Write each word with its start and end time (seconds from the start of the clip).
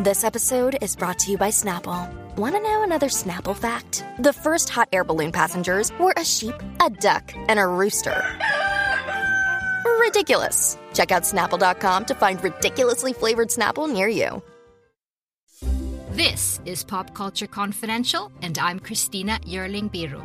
This 0.00 0.22
episode 0.22 0.78
is 0.80 0.94
brought 0.94 1.18
to 1.18 1.32
you 1.32 1.36
by 1.36 1.48
Snapple. 1.48 2.08
Want 2.36 2.54
to 2.54 2.60
know 2.60 2.84
another 2.84 3.08
Snapple 3.08 3.56
fact? 3.56 4.04
The 4.20 4.32
first 4.32 4.68
hot 4.68 4.88
air 4.92 5.02
balloon 5.02 5.32
passengers 5.32 5.90
were 5.98 6.14
a 6.16 6.24
sheep, 6.24 6.54
a 6.80 6.88
duck, 6.88 7.32
and 7.48 7.58
a 7.58 7.66
rooster. 7.66 8.22
Ridiculous. 9.98 10.78
Check 10.94 11.10
out 11.10 11.24
snapple.com 11.24 12.04
to 12.04 12.14
find 12.14 12.40
ridiculously 12.44 13.12
flavored 13.12 13.48
Snapple 13.48 13.92
near 13.92 14.06
you. 14.06 14.40
This 16.12 16.60
is 16.64 16.84
Pop 16.84 17.12
Culture 17.12 17.48
Confidential, 17.48 18.30
and 18.40 18.56
I'm 18.56 18.78
Christina 18.78 19.40
Yerling 19.44 19.90
Biru. 19.92 20.24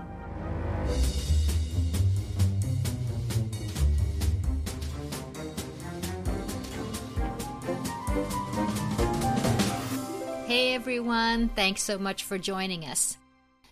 Hey 10.54 10.75
everyone, 10.75 11.49
thanks 11.49 11.81
so 11.81 11.98
much 11.98 12.23
for 12.23 12.38
joining 12.38 12.85
us. 12.85 13.17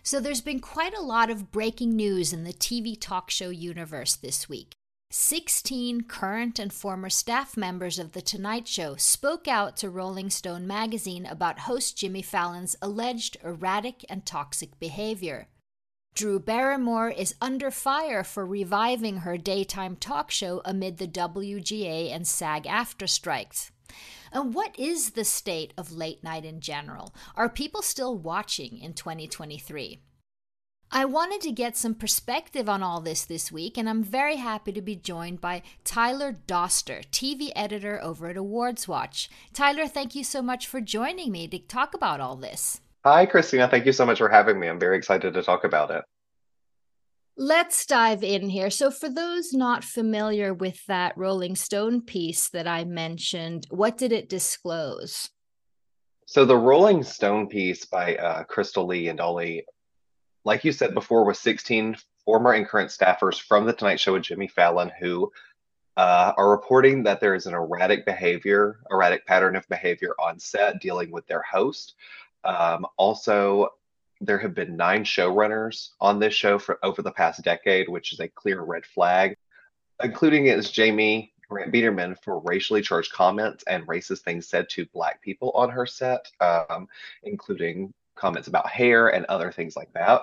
So, 0.02 0.18
there's 0.18 0.40
been 0.40 0.58
quite 0.58 0.98
a 0.98 1.00
lot 1.00 1.30
of 1.30 1.52
breaking 1.52 1.94
news 1.94 2.32
in 2.32 2.42
the 2.42 2.52
TV 2.52 3.00
talk 3.00 3.30
show 3.30 3.50
universe 3.50 4.16
this 4.16 4.48
week. 4.48 4.72
16 5.10 6.00
current 6.08 6.58
and 6.58 6.72
former 6.72 7.08
staff 7.08 7.56
members 7.56 8.00
of 8.00 8.10
The 8.10 8.20
Tonight 8.20 8.66
Show 8.66 8.96
spoke 8.96 9.46
out 9.46 9.76
to 9.76 9.90
Rolling 9.90 10.28
Stone 10.28 10.66
magazine 10.66 11.24
about 11.24 11.60
host 11.60 11.96
Jimmy 11.96 12.20
Fallon's 12.20 12.74
alleged 12.82 13.36
erratic 13.44 14.04
and 14.08 14.26
toxic 14.26 14.80
behavior. 14.80 15.46
Drew 16.16 16.40
Barrymore 16.40 17.10
is 17.10 17.36
under 17.40 17.70
fire 17.70 18.24
for 18.24 18.44
reviving 18.44 19.18
her 19.18 19.38
daytime 19.38 19.94
talk 19.94 20.32
show 20.32 20.60
amid 20.64 20.98
the 20.98 21.06
WGA 21.06 22.12
and 22.12 22.26
SAG-AFTRA 22.26 23.08
strikes. 23.08 23.70
And 24.32 24.54
what 24.54 24.78
is 24.78 25.10
the 25.10 25.24
state 25.24 25.74
of 25.76 25.92
late 25.92 26.24
night 26.24 26.44
in 26.44 26.60
general? 26.60 27.14
Are 27.36 27.48
people 27.48 27.82
still 27.82 28.16
watching 28.16 28.78
in 28.78 28.94
2023? 28.94 30.00
I 30.94 31.04
wanted 31.06 31.40
to 31.42 31.52
get 31.52 31.76
some 31.76 31.94
perspective 31.94 32.68
on 32.68 32.82
all 32.82 33.00
this 33.00 33.24
this 33.24 33.50
week, 33.50 33.78
and 33.78 33.88
I'm 33.88 34.02
very 34.02 34.36
happy 34.36 34.72
to 34.72 34.82
be 34.82 34.96
joined 34.96 35.40
by 35.40 35.62
Tyler 35.84 36.36
Doster, 36.46 37.06
TV 37.10 37.50
editor 37.56 37.98
over 38.02 38.28
at 38.28 38.36
Awards 38.36 38.86
Watch. 38.86 39.30
Tyler, 39.54 39.86
thank 39.86 40.14
you 40.14 40.22
so 40.22 40.42
much 40.42 40.66
for 40.66 40.82
joining 40.82 41.32
me 41.32 41.48
to 41.48 41.58
talk 41.58 41.94
about 41.94 42.20
all 42.20 42.36
this. 42.36 42.82
Hi, 43.04 43.24
Christina. 43.26 43.68
Thank 43.68 43.86
you 43.86 43.92
so 43.92 44.04
much 44.04 44.18
for 44.18 44.28
having 44.28 44.60
me. 44.60 44.68
I'm 44.68 44.78
very 44.78 44.98
excited 44.98 45.32
to 45.32 45.42
talk 45.42 45.64
about 45.64 45.90
it. 45.90 46.04
Let's 47.36 47.86
dive 47.86 48.22
in 48.22 48.50
here. 48.50 48.68
So, 48.68 48.90
for 48.90 49.08
those 49.08 49.52
not 49.52 49.84
familiar 49.84 50.52
with 50.52 50.84
that 50.86 51.16
Rolling 51.16 51.56
Stone 51.56 52.02
piece 52.02 52.50
that 52.50 52.66
I 52.66 52.84
mentioned, 52.84 53.66
what 53.70 53.96
did 53.96 54.12
it 54.12 54.28
disclose? 54.28 55.30
So, 56.26 56.44
the 56.44 56.56
Rolling 56.56 57.02
Stone 57.02 57.48
piece 57.48 57.86
by 57.86 58.16
uh, 58.16 58.44
Krystie 58.44 58.86
Lee 58.86 59.06
Yandoli, 59.06 59.62
like 60.44 60.64
you 60.64 60.72
said 60.72 60.92
before, 60.92 61.24
was 61.24 61.38
16 61.38 61.96
former 62.24 62.52
and 62.52 62.66
current 62.66 62.90
staffers 62.90 63.40
from 63.40 63.64
The 63.64 63.72
Tonight 63.72 63.98
Show 63.98 64.12
with 64.12 64.22
Jimmy 64.22 64.48
Fallon 64.48 64.92
who 65.00 65.32
uh, 65.96 66.32
are 66.36 66.50
reporting 66.50 67.02
that 67.02 67.20
there 67.20 67.34
is 67.34 67.46
an 67.46 67.54
erratic 67.54 68.06
behavior, 68.06 68.80
erratic 68.90 69.26
pattern 69.26 69.56
of 69.56 69.68
behavior 69.68 70.14
on 70.18 70.38
set 70.38 70.80
dealing 70.80 71.10
with 71.10 71.26
their 71.26 71.42
host. 71.42 71.94
Um, 72.44 72.86
also, 72.96 73.68
there 74.22 74.38
have 74.38 74.54
been 74.54 74.76
nine 74.76 75.04
showrunners 75.04 75.90
on 76.00 76.18
this 76.18 76.32
show 76.32 76.58
for 76.58 76.78
over 76.82 77.02
the 77.02 77.10
past 77.10 77.42
decade, 77.42 77.88
which 77.88 78.12
is 78.12 78.20
a 78.20 78.28
clear 78.28 78.62
red 78.62 78.86
flag, 78.86 79.36
including 80.02 80.48
as 80.48 80.70
Jamie 80.70 81.32
Granet 81.50 81.72
Bederman 81.74 82.16
for 82.22 82.38
racially 82.40 82.82
charged 82.82 83.12
comments 83.12 83.64
and 83.66 83.86
racist 83.86 84.20
things 84.20 84.48
said 84.48 84.68
to 84.70 84.86
Black 84.94 85.20
people 85.20 85.50
on 85.54 85.68
her 85.70 85.86
set, 85.86 86.30
um, 86.40 86.86
including 87.24 87.92
comments 88.14 88.48
about 88.48 88.68
hair 88.68 89.08
and 89.08 89.26
other 89.26 89.50
things 89.50 89.76
like 89.76 89.92
that. 89.92 90.22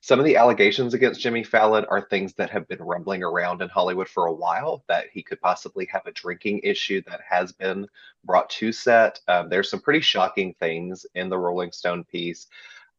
Some 0.00 0.18
of 0.18 0.24
the 0.24 0.36
allegations 0.36 0.94
against 0.94 1.20
Jimmy 1.20 1.44
Fallon 1.44 1.84
are 1.86 2.00
things 2.00 2.34
that 2.34 2.50
have 2.50 2.68
been 2.68 2.82
rumbling 2.82 3.22
around 3.22 3.62
in 3.62 3.68
Hollywood 3.68 4.08
for 4.08 4.26
a 4.26 4.32
while 4.32 4.84
that 4.88 5.06
he 5.12 5.22
could 5.22 5.40
possibly 5.40 5.86
have 5.86 6.06
a 6.06 6.12
drinking 6.12 6.60
issue 6.62 7.02
that 7.06 7.20
has 7.28 7.52
been 7.52 7.86
brought 8.24 8.50
to 8.50 8.72
set. 8.72 9.20
Um, 9.28 9.48
there's 9.48 9.70
some 9.70 9.80
pretty 9.80 10.00
shocking 10.00 10.54
things 10.60 11.06
in 11.14 11.28
the 11.28 11.38
Rolling 11.38 11.72
Stone 11.72 12.04
piece, 12.04 12.46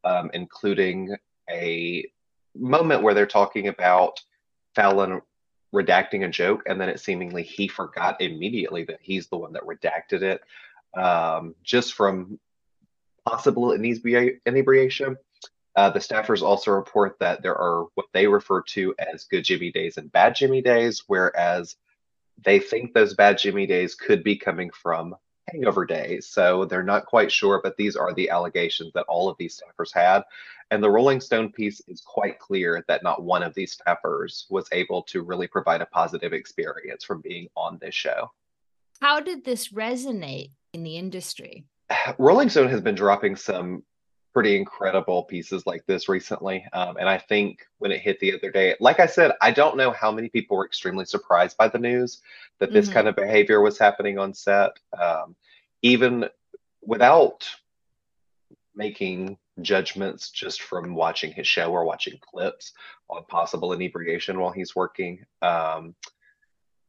um, 0.03 0.29
including 0.34 1.16
a 1.50 2.06
moment 2.56 3.03
where 3.03 3.13
they're 3.13 3.25
talking 3.25 3.68
about 3.68 4.22
Fallon 4.75 5.22
redacting 5.74 6.25
a 6.25 6.29
joke 6.29 6.63
and 6.68 6.79
then 6.79 6.88
it 6.88 7.00
seemingly 7.00 7.44
he 7.44 7.68
forgot 7.68 8.22
immediately 8.22 8.85
that 8.85 9.00
he's 9.01 9.28
the 9.28 9.38
one 9.38 9.51
that 9.51 9.63
redacted 9.63 10.22
it 10.22 10.41
um, 10.97 11.53
just 11.63 11.94
from 11.94 12.40
possible 13.25 13.74
inebriation 13.74 15.18
uh, 15.75 15.90
the 15.90 16.00
staffers 16.00 16.41
also 16.41 16.72
report 16.72 17.18
that 17.19 17.41
there 17.41 17.56
are 17.56 17.86
what 17.96 18.08
they 18.13 18.28
refer 18.28 18.62
to 18.62 18.96
as 18.97 19.25
good 19.25 19.44
Jimmy 19.44 19.72
days 19.72 19.97
and 19.97 20.12
bad 20.12 20.36
Jimmy 20.36 20.62
days, 20.62 21.03
whereas 21.08 21.75
they 22.44 22.59
think 22.59 22.94
those 22.94 23.13
bad 23.13 23.38
Jimmy 23.38 23.66
days 23.66 23.96
could 23.96 24.24
be 24.24 24.38
coming 24.38 24.69
from 24.72 25.16
hangover 25.47 25.86
days. 25.86 26.28
So 26.28 26.66
they're 26.66 26.84
not 26.84 27.06
quite 27.06 27.31
sure, 27.31 27.59
but 27.63 27.78
these 27.78 27.96
are 27.96 28.13
the 28.13 28.30
allegations 28.30 28.94
that 28.94 29.06
all 29.08 29.30
of 29.30 29.38
these 29.38 29.59
staffers 29.59 29.94
had. 29.94 30.24
And 30.72 30.81
the 30.81 30.90
Rolling 30.90 31.22
Stone 31.22 31.52
piece 31.52 31.81
is 31.88 32.02
quite 32.02 32.40
clear 32.40 32.84
that 32.88 33.03
not 33.03 33.24
one 33.24 33.44
of 33.44 33.53
these 33.53 33.78
staffers 33.78 34.46
was 34.50 34.68
able 34.72 35.03
to 35.03 35.22
really 35.22 35.47
provide 35.47 35.81
a 35.81 35.86
positive 35.88 36.34
experience 36.34 37.03
from 37.03 37.22
being 37.22 37.47
on 37.56 37.78
this 37.80 37.94
show. 37.94 38.31
How 39.02 39.19
did 39.19 39.44
this 39.44 39.69
resonate 39.69 40.52
in 40.74 40.84
the 40.84 40.97
industry? 40.97 41.66
Rolling 42.18 42.50
Stone 42.50 42.69
has 42.69 42.81
been 42.81 42.96
dropping 42.96 43.36
some 43.36 43.84
pretty 44.35 44.57
incredible 44.57 45.23
pieces 45.23 45.66
like 45.66 45.85
this 45.85 46.09
recently. 46.09 46.66
Um, 46.73 46.97
and 46.97 47.07
I 47.07 47.18
think 47.18 47.66
when 47.78 47.94
it 47.94 48.01
hit 48.01 48.19
the 48.19 48.34
other 48.35 48.51
day, 48.51 48.75
like 48.81 49.00
I 49.00 49.06
said, 49.06 49.31
I 49.41 49.51
don't 49.51 49.78
know 49.78 49.91
how 49.91 50.12
many 50.12 50.28
people 50.28 50.57
were 50.57 50.66
extremely 50.66 51.06
surprised 51.06 51.56
by 51.56 51.69
the 51.69 51.79
news 51.79 52.22
that 52.59 52.74
this 52.74 52.88
mm-hmm. 52.88 52.95
kind 52.95 53.07
of 53.07 53.16
behavior 53.16 53.62
was 53.62 53.79
happening 53.79 54.19
on 54.19 54.34
set. 54.34 54.72
Um, 55.01 55.38
even 55.81 56.25
without 56.81 57.47
making 58.75 59.38
judgments 59.62 60.31
just 60.31 60.62
from 60.62 60.95
watching 60.95 61.31
his 61.31 61.47
show 61.47 61.72
or 61.72 61.85
watching 61.85 62.19
clips 62.19 62.74
on 63.09 63.24
possible 63.29 63.72
inebriation 63.72 64.38
while 64.38 64.51
he's 64.51 64.75
working. 64.75 65.25
Um, 65.41 65.95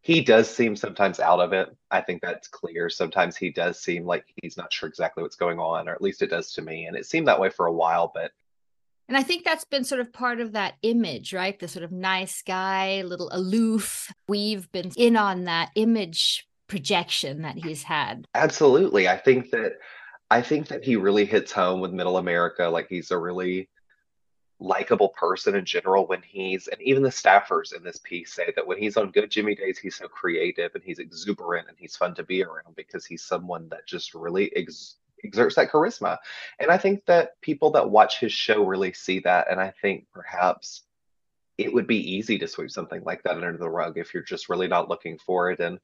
he 0.07 0.21
does 0.21 0.49
seem 0.49 0.77
sometimes 0.77 1.19
out 1.19 1.41
of 1.41 1.53
it. 1.53 1.69
I 1.91 2.01
think 2.01 2.23
that's 2.23 2.47
clear. 2.47 2.89
Sometimes 2.89 3.37
he 3.37 3.51
does 3.51 3.83
seem 3.83 4.07
like 4.07 4.25
he's 4.41 4.57
not 4.57 4.73
sure 4.73 4.89
exactly 4.89 5.25
what's 5.25 5.35
going 5.35 5.59
on, 5.59 5.89
or 5.89 5.95
at 5.95 6.01
least 6.01 6.23
it 6.23 6.31
does 6.31 6.53
to 6.53 6.63
me. 6.63 6.87
And 6.87 6.97
it 6.97 7.07
seemed 7.07 7.27
that 7.27 7.41
way 7.41 7.51
for 7.51 7.67
a 7.67 7.73
while, 7.73 8.13
but 8.15 8.31
and 9.09 9.17
I 9.17 9.25
think 9.25 9.45
that's 9.45 9.65
been 9.65 9.83
sort 9.83 10.01
of 10.01 10.13
part 10.13 10.41
of 10.41 10.53
that 10.53 10.75
image, 10.83 11.33
right? 11.33 11.59
The 11.59 11.67
sort 11.67 11.85
of 11.85 11.91
nice 11.91 12.41
guy, 12.43 13.03
little 13.03 13.31
aloof. 13.33 14.13
We've 14.29 14.71
been 14.71 14.93
in 14.97 15.17
on 15.17 15.45
that 15.45 15.71
image 15.75 16.47
projection 16.69 17.43
that 17.43 17.57
he's 17.57 17.83
had. 17.83 18.27
Absolutely. 18.35 19.09
I 19.09 19.17
think 19.17 19.51
that 19.51 19.73
I 20.31 20.41
think 20.41 20.69
that 20.69 20.85
he 20.85 20.95
really 20.95 21.25
hits 21.25 21.51
home 21.51 21.81
with 21.81 21.93
middle 21.93 22.17
America. 22.17 22.69
Like 22.69 22.87
he's 22.89 23.11
a 23.11 23.19
really 23.19 23.69
likable 24.59 25.11
person 25.11 25.55
in 25.55 25.65
general 25.65 26.07
when 26.07 26.23
he's 26.23 26.67
and 26.69 26.81
even 26.81 27.03
the 27.03 27.11
staffers 27.11 27.77
in 27.77 27.83
this 27.83 27.99
piece 27.99 28.33
say 28.33 28.53
that 28.57 28.67
when 28.67 28.79
he's 28.79 28.97
on 28.97 29.11
good 29.11 29.31
Jimmy 29.31 29.55
days 29.55 29.77
he's 29.77 29.97
so 29.97 30.09
creative 30.09 30.75
and 30.75 30.83
he's 30.83 30.99
exuberant 30.99 31.69
and 31.69 31.77
he's 31.79 31.97
fun 31.97 32.15
to 32.15 32.23
be 32.23 32.43
around 32.43 32.75
because 32.75 33.05
he's 33.05 33.23
someone 33.23 33.69
that 33.69 33.87
just 33.87 34.15
really 34.15 34.55
ex- 34.57 34.97
exerts 35.23 35.57
that 35.57 35.71
charisma. 35.71 36.17
And 36.59 36.71
I 36.71 36.79
think 36.79 37.05
that 37.05 37.39
people 37.43 37.71
that 37.73 37.91
watch 37.91 38.19
his 38.19 38.33
show 38.33 38.65
really 38.65 38.95
see 38.95 39.19
that 39.21 39.51
and 39.51 39.61
I 39.61 39.75
think 39.83 40.07
perhaps 40.11 40.85
it 41.59 41.73
would 41.73 41.87
be 41.87 42.15
easy 42.15 42.39
to 42.39 42.49
sweep 42.49 42.71
something 42.71 43.03
like 43.05 43.23
that 43.25 43.35
under 43.35 43.59
the 43.59 43.69
rug 43.69 43.99
if 43.99 44.15
you're 44.15 44.23
just 44.23 44.49
really 44.49 44.69
not 44.69 44.89
looking 44.89 45.19
for 45.19 45.51
it 45.51 45.61
and 45.61 45.79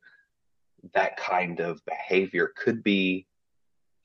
that 0.94 1.18
kind 1.18 1.60
of 1.60 1.84
behavior 1.84 2.52
could 2.56 2.82
be 2.82 3.26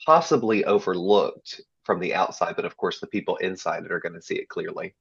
possibly 0.06 0.66
overlooked 0.66 1.62
from 1.88 2.00
the 2.02 2.14
outside, 2.14 2.56
but 2.58 2.66
of 2.66 2.76
course, 2.76 3.00
the 3.00 3.08
people 3.08 3.38
inside 3.38 3.86
it 3.86 3.92
are 3.94 4.02
going 4.02 4.14
to 4.14 4.22
see 4.22 4.36
it 4.36 4.50
clearly. 4.50 4.94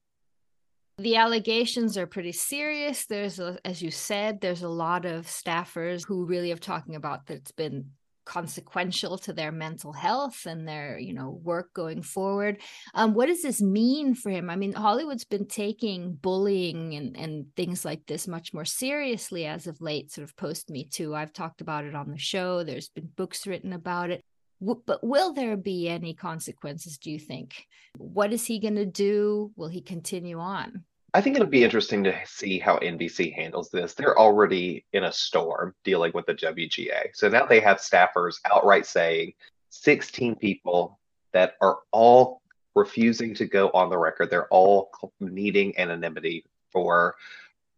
The 0.99 1.17
allegations 1.17 1.99
are 1.99 2.07
pretty 2.07 2.33
serious. 2.33 3.05
There's, 3.05 3.39
a, 3.41 3.59
as 3.65 3.83
you 3.83 3.91
said, 3.91 4.41
there's 4.41 4.63
a 4.63 4.69
lot 4.69 5.05
of 5.05 5.27
staffers 5.27 6.07
who 6.07 6.25
really 6.25 6.53
are 6.53 6.57
talking 6.57 6.95
about 6.95 7.27
that 7.27 7.35
it's 7.35 7.51
been 7.51 7.91
consequential 8.25 9.19
to 9.19 9.33
their 9.33 9.53
mental 9.53 9.93
health 9.93 10.47
and 10.47 10.67
their 10.67 10.99
you 10.99 11.15
know 11.15 11.41
work 11.45 11.73
going 11.75 12.03
forward. 12.03 12.61
Um, 12.93 13.15
what 13.15 13.27
does 13.27 13.41
this 13.41 13.63
mean 13.63 14.17
for 14.17 14.31
him? 14.31 14.51
I 14.51 14.57
mean 14.57 14.73
hollywood's 14.73 15.25
been 15.25 15.47
taking 15.47 16.15
bullying 16.15 16.95
and, 16.95 17.17
and 17.17 17.47
things 17.55 17.85
like 17.85 18.05
this 18.07 18.27
much 18.27 18.53
more 18.53 18.65
seriously 18.65 19.47
as 19.47 19.69
of 19.69 19.81
late 19.81 20.11
sort 20.11 20.25
of 20.25 20.37
post 20.37 20.71
me 20.71 20.89
too. 20.91 21.15
I've 21.15 21.33
talked 21.33 21.61
about 21.61 21.85
it 21.85 21.95
on 21.95 22.11
the 22.11 22.19
show. 22.19 22.65
There's 22.65 22.89
been 22.89 23.09
books 23.15 23.47
written 23.47 23.73
about 23.73 24.11
it 24.11 24.25
but 24.61 25.03
will 25.03 25.33
there 25.33 25.57
be 25.57 25.89
any 25.89 26.15
consequences 26.15 26.99
do 26.99 27.11
you 27.11 27.19
think 27.19 27.67
what 27.99 28.33
is 28.33 28.47
he 28.47 28.59
going 28.59 28.75
to 28.75 28.87
do 28.87 29.51
will 29.57 29.69
he 29.69 29.81
continue 29.81 30.39
on 30.39 30.85
I 31.15 31.23
think 31.23 31.37
it'll 31.37 31.49
be 31.49 31.65
interesting 31.65 32.05
to 32.05 32.15
see 32.27 32.59
how 32.59 32.77
NBC 32.79 33.35
handles 33.35 33.71
this. 33.71 33.95
They're 33.95 34.19
already 34.19 34.85
in 34.93 35.05
a 35.05 35.13
storm 35.13 35.75
dealing 35.83 36.13
with 36.15 36.27
the 36.27 36.35
WGA. 36.35 37.09
So 37.15 37.31
now 37.31 37.47
they 37.47 37.59
have 37.61 37.79
staffers 37.79 38.37
outright 38.45 38.85
saying 38.85 39.33
16 39.71 40.35
people 40.35 40.99
that 41.33 41.55
are 41.63 41.79
all 41.91 42.43
refusing 42.75 43.35
to 43.37 43.47
go 43.47 43.71
on 43.71 43.89
the 43.89 43.97
record. 43.97 44.29
They're 44.29 44.49
all 44.49 44.91
needing 45.19 45.79
anonymity 45.79 46.45
for 46.71 47.17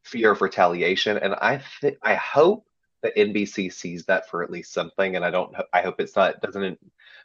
fear 0.02 0.32
of 0.32 0.42
retaliation. 0.42 1.16
And 1.16 1.34
I 1.34 1.60
think 1.80 1.98
I 2.02 2.16
hope 2.16 2.66
that 3.02 3.16
NBC 3.16 3.72
sees 3.72 4.04
that 4.06 4.28
for 4.28 4.42
at 4.42 4.50
least 4.50 4.72
something. 4.72 5.16
And 5.16 5.24
I 5.24 5.30
don't. 5.30 5.54
I 5.72 5.82
hope 5.82 6.00
it's 6.00 6.16
not 6.16 6.40
doesn't 6.40 6.78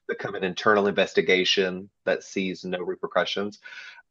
become 0.08 0.36
an 0.36 0.44
internal 0.44 0.88
investigation 0.88 1.90
that 2.06 2.24
sees 2.24 2.66
no 2.66 2.80
repercussions. 2.80 3.60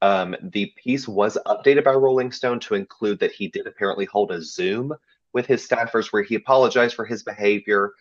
Um, 0.00 0.34
the 0.42 0.72
piece 0.76 1.06
was 1.06 1.38
updated 1.46 1.84
by 1.84 1.92
Rolling 1.92 2.32
Stone 2.32 2.60
to 2.60 2.74
include 2.74 3.20
that 3.20 3.32
he 3.32 3.48
did 3.48 3.66
apparently 3.66 4.04
hold 4.04 4.32
a 4.32 4.42
Zoom 4.42 4.92
with 5.32 5.46
his 5.46 5.66
staffers 5.66 6.12
where 6.12 6.22
he 6.22 6.34
apologized 6.34 6.94
for 6.94 7.04
his 7.04 7.22
behavior 7.22 7.92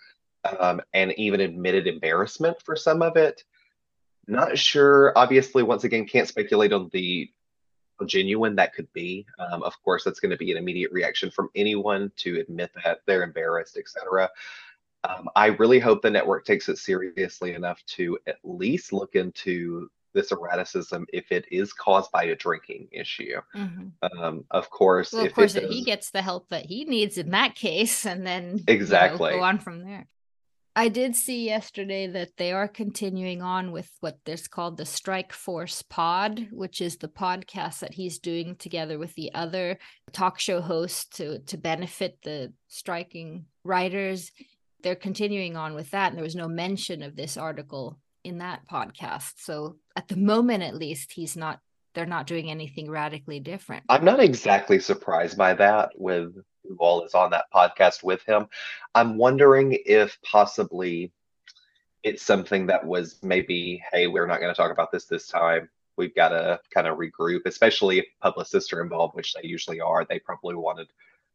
um, 0.60 0.81
and 0.94 1.14
even 1.14 1.42
admitted 1.42 1.88
embarrassment 1.88 2.57
for 2.64 2.75
some 2.75 3.02
of 3.02 3.18
it. 3.18 3.44
Not 4.28 4.57
sure. 4.57 5.14
Obviously, 5.16 5.64
once 5.64 5.84
again, 5.84 6.06
can't 6.07 6.28
speculate 6.28 6.74
on 6.74 6.90
the 6.92 7.30
genuine 8.06 8.56
that 8.56 8.74
could 8.74 8.92
be. 8.94 9.25
Um, 9.39 9.63
of 9.63 9.81
course, 9.83 10.03
that's 10.03 10.19
going 10.19 10.31
to 10.31 10.38
be 10.38 10.51
an 10.51 10.57
immediate 10.57 10.92
reaction 10.92 11.31
from 11.31 11.50
anyone 11.56 12.12
to 12.18 12.39
admit 12.39 12.71
that 12.83 13.00
they're 13.06 13.24
embarrassed, 13.24 13.77
etc. 13.77 14.30
Um, 15.03 15.30
I 15.36 15.48
really 15.48 15.80
hope 15.80 16.01
the 16.01 16.09
network 16.09 16.45
takes 16.45 16.69
it 16.69 16.77
seriously 16.77 17.53
enough 17.53 17.83
to 17.88 18.19
at 18.27 18.38
least 18.44 18.94
look 18.94 19.15
into 19.15 19.89
this 20.13 20.31
erraticism 20.31 21.06
if 21.13 21.31
it 21.31 21.45
is 21.51 21.74
caused 21.74 22.12
by 22.12 22.24
a 22.25 22.36
drinking 22.36 22.88
issue. 22.92 23.39
Mm-hmm. 23.56 24.19
Um, 24.19 24.45
of 24.51 24.69
course, 24.69 25.13
well, 25.13 25.25
of 25.25 25.33
course, 25.33 25.54
he 25.54 25.83
gets 25.83 26.12
the 26.12 26.21
help 26.21 26.50
that 26.50 26.65
he 26.65 26.86
needs 26.86 27.18
in 27.18 27.31
that 27.31 27.56
case, 27.56 28.06
and 28.06 28.25
then 28.25 28.63
exactly 28.68 29.31
you 29.31 29.38
know, 29.38 29.42
go 29.42 29.45
on 29.45 29.59
from 29.59 29.83
there. 29.83 30.07
I 30.75 30.88
did 30.88 31.15
see 31.18 31.45
yesterday 31.45 32.07
that 32.07 32.38
they 32.38 32.53
are 32.53 32.68
continuing 32.68 33.41
on 33.41 33.73
with 33.73 33.91
what 34.00 34.19
is 34.25 34.47
called 34.47 34.77
the 34.77 34.85
Strike 34.85 35.33
Force 35.33 35.81
Pod, 35.81 36.47
which 36.51 36.79
is 36.79 36.95
the 36.95 37.09
podcast 37.09 37.79
that 37.79 37.94
he's 37.94 38.19
doing 38.19 38.56
together 38.56 38.97
with 38.97 39.13
the 39.15 39.33
other 39.33 39.77
talk 40.13 40.39
show 40.39 40.62
hosts 40.62 41.18
to 41.18 41.39
to 41.39 41.57
benefit 41.57 42.19
the 42.23 42.53
striking 42.69 43.45
writers. 43.65 44.31
They're 44.81 44.95
continuing 44.95 45.57
on 45.57 45.75
with 45.75 45.91
that, 45.91 46.09
and 46.09 46.18
there 46.18 46.23
was 46.23 46.35
no 46.35 46.47
mention 46.47 47.03
of 47.03 47.18
this 47.18 47.35
article 47.35 48.00
in 48.23 48.38
that 48.38 48.62
podcast. 48.71 49.33
So 49.38 49.75
at 49.97 50.07
the 50.07 50.18
moment, 50.18 50.63
at 50.63 50.75
least, 50.75 51.12
he's 51.12 51.35
not. 51.35 51.59
They're 51.94 52.06
not 52.06 52.27
doing 52.27 52.50
anything 52.50 52.89
radically 52.89 53.41
different. 53.41 53.83
I'm 53.89 54.06
not 54.06 54.21
exactly 54.21 54.79
surprised 54.79 55.38
by 55.38 55.53
that 55.56 55.89
with 55.95 56.33
who 56.68 56.75
all 56.80 57.04
is 57.04 57.13
on 57.13 57.31
that 57.31 57.46
podcast 57.54 58.04
with 58.04 58.24
him. 58.24 58.48
I'm 58.96 59.18
wondering 59.18 59.78
if 59.86 60.18
possibly 60.24 61.12
it's 62.04 62.24
something 62.24 62.68
that 62.68 62.86
was 62.86 63.18
maybe, 63.22 63.84
hey, 63.92 64.08
we're 64.08 64.28
not 64.28 64.40
going 64.40 64.54
to 64.54 64.58
talk 64.58 64.72
about 64.72 64.92
this 64.92 65.06
this 65.06 65.28
time. 65.28 65.69
We've 65.98 66.16
got 66.16 66.30
to 66.30 66.60
kind 66.74 66.88
of 66.88 66.98
regroup, 66.98 67.42
especially 67.46 68.00
if 68.00 68.06
publicists 68.22 68.74
are 68.74 68.81
involved, 68.81 69.16
which 69.16 69.34
they 69.34 69.48
usually 69.48 69.80
are. 69.80 70.06
They 70.06 70.19
probably 70.19 70.56
wanted 70.56 70.88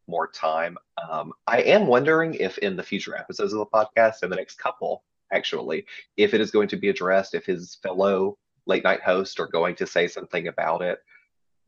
more 0.07 0.27
time. 0.27 0.77
Um, 1.09 1.33
I 1.45 1.61
am 1.61 1.87
wondering 1.87 2.33
if 2.33 2.57
in 2.57 2.75
the 2.75 2.83
future 2.83 3.15
episodes 3.15 3.53
of 3.53 3.59
the 3.59 3.65
podcast, 3.65 4.23
in 4.23 4.29
the 4.29 4.35
next 4.35 4.57
couple, 4.57 5.03
actually, 5.31 5.85
if 6.17 6.33
it 6.33 6.41
is 6.41 6.51
going 6.51 6.67
to 6.69 6.77
be 6.77 6.89
addressed, 6.89 7.33
if 7.33 7.45
his 7.45 7.75
fellow 7.75 8.37
late 8.67 8.83
night 8.83 9.01
hosts 9.01 9.39
are 9.39 9.47
going 9.47 9.75
to 9.75 9.87
say 9.87 10.07
something 10.07 10.47
about 10.47 10.81
it. 10.81 10.99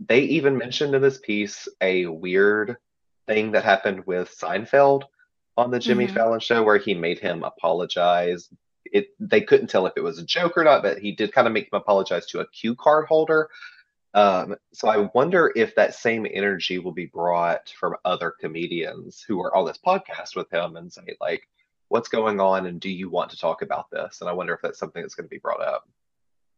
They 0.07 0.21
even 0.21 0.57
mentioned 0.57 0.93
in 0.93 1.01
this 1.01 1.17
piece 1.17 1.67
a 1.81 2.05
weird 2.05 2.77
thing 3.29 3.51
that 3.51 3.63
happened 3.63 4.05
with 4.07 4.35
Seinfeld 4.35 5.03
on 5.55 5.69
the 5.69 5.79
Jimmy 5.79 6.05
mm-hmm. 6.05 6.15
Fallon 6.15 6.39
show 6.39 6.63
where 6.63 6.77
he 6.77 6.95
made 6.95 7.19
him 7.19 7.43
apologize. 7.43 8.49
It 8.85 9.09
they 9.19 9.41
couldn't 9.41 9.67
tell 9.67 9.85
if 9.85 9.93
it 9.95 10.03
was 10.03 10.17
a 10.17 10.25
joke 10.25 10.57
or 10.57 10.63
not, 10.63 10.81
but 10.81 10.97
he 10.97 11.11
did 11.11 11.31
kind 11.31 11.45
of 11.45 11.53
make 11.53 11.65
him 11.65 11.77
apologize 11.77 12.25
to 12.27 12.39
a 12.39 12.47
cue 12.47 12.75
card 12.75 13.05
holder. 13.07 13.49
Um, 14.15 14.55
so 14.73 14.89
I 14.89 15.09
wonder 15.13 15.51
if 15.55 15.75
that 15.75 15.93
same 15.93 16.25
energy 16.31 16.79
will 16.79 16.91
be 16.91 17.05
brought 17.05 17.69
from 17.79 17.95
other 18.03 18.31
comedians 18.31 19.23
who 19.25 19.39
are 19.41 19.55
on 19.55 19.67
this 19.67 19.77
podcast 19.77 20.35
with 20.35 20.51
him 20.51 20.75
and 20.77 20.91
say 20.91 21.15
like, 21.21 21.47
"What's 21.89 22.09
going 22.09 22.39
on?" 22.39 22.65
and 22.65 22.81
"Do 22.81 22.89
you 22.89 23.09
want 23.09 23.29
to 23.31 23.37
talk 23.37 23.61
about 23.61 23.91
this?" 23.91 24.21
And 24.21 24.29
I 24.29 24.33
wonder 24.33 24.55
if 24.55 24.61
that's 24.63 24.79
something 24.79 25.03
that's 25.03 25.13
going 25.13 25.25
to 25.25 25.29
be 25.29 25.37
brought 25.37 25.61
up 25.61 25.87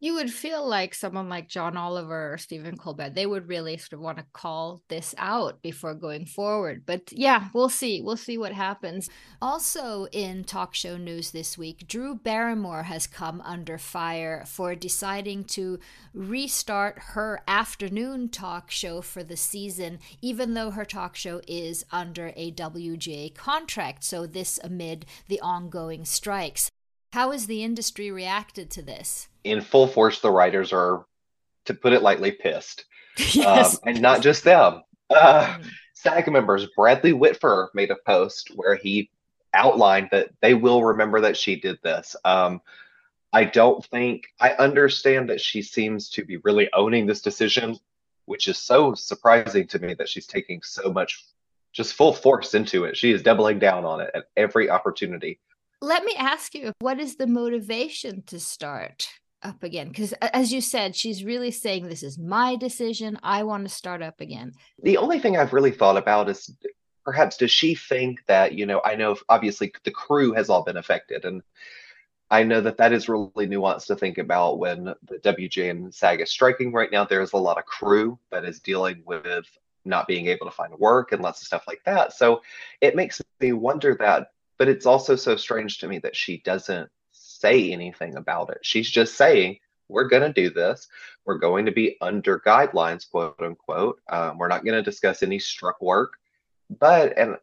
you 0.02 0.14
would 0.14 0.32
feel 0.32 0.68
like 0.68 0.96
someone 0.96 1.28
like 1.28 1.48
John 1.48 1.76
Oliver 1.76 2.32
or 2.32 2.36
Stephen 2.36 2.76
Colbert, 2.76 3.10
they 3.10 3.24
would 3.24 3.46
really 3.46 3.76
sort 3.76 3.92
of 3.92 4.00
want 4.00 4.18
to 4.18 4.24
call 4.32 4.82
this 4.88 5.14
out 5.16 5.62
before 5.62 5.94
going 5.94 6.26
forward. 6.26 6.82
But 6.84 7.12
yeah, 7.12 7.50
we'll 7.54 7.68
see. 7.68 8.02
We'll 8.02 8.16
see 8.16 8.36
what 8.36 8.52
happens. 8.52 9.08
Also, 9.40 10.08
in 10.10 10.42
talk 10.42 10.74
show 10.74 10.96
news 10.96 11.30
this 11.30 11.56
week, 11.56 11.86
Drew 11.86 12.16
Barrymore 12.16 12.82
has 12.82 13.06
come 13.06 13.40
under 13.42 13.78
fire 13.78 14.42
for 14.44 14.74
deciding 14.74 15.44
to 15.44 15.78
restart 16.12 16.98
her 17.12 17.40
afternoon 17.46 18.28
talk 18.28 18.72
show 18.72 19.02
for 19.02 19.22
the 19.22 19.36
season, 19.36 20.00
even 20.20 20.54
though 20.54 20.72
her 20.72 20.84
talk 20.84 21.14
show 21.14 21.40
is 21.46 21.84
under 21.92 22.32
a 22.34 22.50
WGA 22.50 23.32
contract. 23.36 24.02
So, 24.02 24.26
this 24.26 24.58
amid 24.64 25.06
the 25.28 25.40
ongoing 25.40 26.04
strikes. 26.04 26.72
How 27.12 27.30
has 27.32 27.46
the 27.46 27.62
industry 27.62 28.10
reacted 28.10 28.70
to 28.70 28.82
this? 28.82 29.28
In 29.44 29.60
full 29.60 29.86
force, 29.86 30.20
the 30.20 30.30
writers 30.30 30.72
are, 30.72 31.04
to 31.66 31.74
put 31.74 31.92
it 31.92 32.00
lightly, 32.00 32.32
pissed. 32.32 32.86
yes. 33.34 33.74
Um, 33.74 33.80
and 33.86 34.00
not 34.00 34.22
just 34.22 34.44
them. 34.44 34.82
Uh, 35.10 35.58
mm. 35.58 35.66
SAG 35.92 36.32
members, 36.32 36.66
Bradley 36.74 37.12
Whitford 37.12 37.68
made 37.74 37.90
a 37.90 37.96
post 38.06 38.52
where 38.54 38.76
he 38.76 39.10
outlined 39.52 40.08
that 40.10 40.30
they 40.40 40.54
will 40.54 40.82
remember 40.82 41.20
that 41.20 41.36
she 41.36 41.56
did 41.56 41.78
this. 41.82 42.16
Um, 42.24 42.62
I 43.30 43.44
don't 43.44 43.84
think, 43.84 44.28
I 44.40 44.52
understand 44.52 45.28
that 45.28 45.40
she 45.40 45.60
seems 45.60 46.08
to 46.10 46.24
be 46.24 46.38
really 46.38 46.70
owning 46.72 47.04
this 47.04 47.20
decision, 47.20 47.78
which 48.24 48.48
is 48.48 48.56
so 48.56 48.94
surprising 48.94 49.66
to 49.68 49.78
me 49.78 49.92
that 49.94 50.08
she's 50.08 50.26
taking 50.26 50.62
so 50.62 50.90
much, 50.90 51.26
just 51.74 51.92
full 51.92 52.14
force 52.14 52.54
into 52.54 52.84
it. 52.84 52.96
She 52.96 53.12
is 53.12 53.22
doubling 53.22 53.58
down 53.58 53.84
on 53.84 54.00
it 54.00 54.10
at 54.14 54.24
every 54.34 54.70
opportunity 54.70 55.40
let 55.82 56.04
me 56.04 56.14
ask 56.16 56.54
you 56.54 56.72
what 56.78 57.00
is 57.00 57.16
the 57.16 57.26
motivation 57.26 58.22
to 58.22 58.40
start 58.40 59.08
up 59.42 59.64
again? 59.64 59.88
Because 59.88 60.12
as 60.32 60.52
you 60.52 60.60
said 60.60 60.96
she's 60.96 61.24
really 61.24 61.50
saying 61.50 61.88
this 61.88 62.04
is 62.04 62.18
my 62.18 62.56
decision. 62.56 63.18
I 63.22 63.42
want 63.42 63.68
to 63.68 63.74
start 63.74 64.00
up 64.00 64.20
again. 64.20 64.52
The 64.82 64.96
only 64.96 65.18
thing 65.18 65.36
i've 65.36 65.52
really 65.52 65.72
thought 65.72 65.96
about 65.96 66.30
is 66.30 66.54
perhaps 67.04 67.36
does 67.36 67.50
she 67.50 67.74
think 67.74 68.24
that 68.26 68.54
you 68.54 68.64
know 68.64 68.80
i 68.84 68.94
know 68.94 69.16
obviously 69.28 69.72
the 69.82 69.90
crew 69.90 70.32
has 70.32 70.48
all 70.48 70.62
been 70.62 70.76
affected 70.76 71.24
and 71.24 71.42
i 72.30 72.44
know 72.44 72.60
that 72.60 72.76
that 72.76 72.92
is 72.92 73.08
really 73.08 73.48
nuanced 73.48 73.86
to 73.86 73.96
think 73.96 74.18
about 74.18 74.60
when 74.60 74.84
the 74.84 75.18
WGA 75.24 75.70
and 75.70 75.92
sag 75.92 76.20
is 76.20 76.30
striking 76.30 76.72
right 76.72 76.92
now. 76.92 77.04
There's 77.04 77.32
a 77.32 77.38
lot 77.38 77.58
of 77.58 77.64
crew 77.64 78.18
that 78.30 78.44
is 78.44 78.60
dealing 78.60 79.02
with 79.04 79.46
not 79.84 80.06
being 80.06 80.28
able 80.28 80.46
to 80.46 80.52
find 80.52 80.72
work 80.78 81.10
and 81.10 81.20
lots 81.20 81.40
of 81.40 81.46
stuff 81.48 81.64
like 81.66 81.82
that. 81.84 82.12
So 82.12 82.42
it 82.80 82.94
makes 82.94 83.20
me 83.40 83.52
wonder 83.52 83.96
that 83.98 84.28
but 84.62 84.68
it's 84.68 84.86
also 84.86 85.16
so 85.16 85.34
strange 85.34 85.78
to 85.78 85.88
me 85.88 85.98
that 85.98 86.14
she 86.14 86.36
doesn't 86.44 86.88
say 87.10 87.72
anything 87.72 88.14
about 88.14 88.48
it. 88.50 88.58
She's 88.62 88.88
just 88.88 89.16
saying, 89.16 89.58
we're 89.88 90.06
going 90.06 90.22
to 90.22 90.32
do 90.32 90.50
this. 90.50 90.86
We're 91.24 91.38
going 91.38 91.66
to 91.66 91.72
be 91.72 91.96
under 92.00 92.38
guidelines, 92.38 93.10
quote 93.10 93.34
unquote. 93.40 93.98
Um, 94.08 94.38
we're 94.38 94.46
not 94.46 94.64
going 94.64 94.76
to 94.76 94.82
discuss 94.88 95.24
any 95.24 95.40
struck 95.40 95.82
work. 95.82 96.12
But, 96.78 97.18
and 97.18 97.38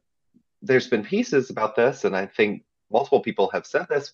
there's 0.62 0.88
been 0.88 1.04
pieces 1.04 1.50
about 1.50 1.76
this, 1.76 2.06
and 2.06 2.16
I 2.16 2.26
think 2.26 2.64
multiple 2.90 3.20
people 3.20 3.50
have 3.50 3.66
said 3.66 3.88
this. 3.90 4.14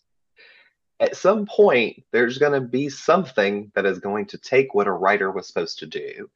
At 1.00 1.16
some 1.16 1.46
point, 1.46 2.06
there's 2.12 2.40
going 2.40 2.60
to 2.60 2.68
be 2.68 2.90
something 2.90 3.72
that 3.76 3.86
is 3.86 4.00
going 4.00 4.26
to 4.26 4.40
take 4.40 4.74
what 4.74 4.88
a 4.88 4.92
writer 4.92 5.30
was 5.30 5.46
supposed 5.46 5.78
to 5.78 5.86
do. 5.86 6.28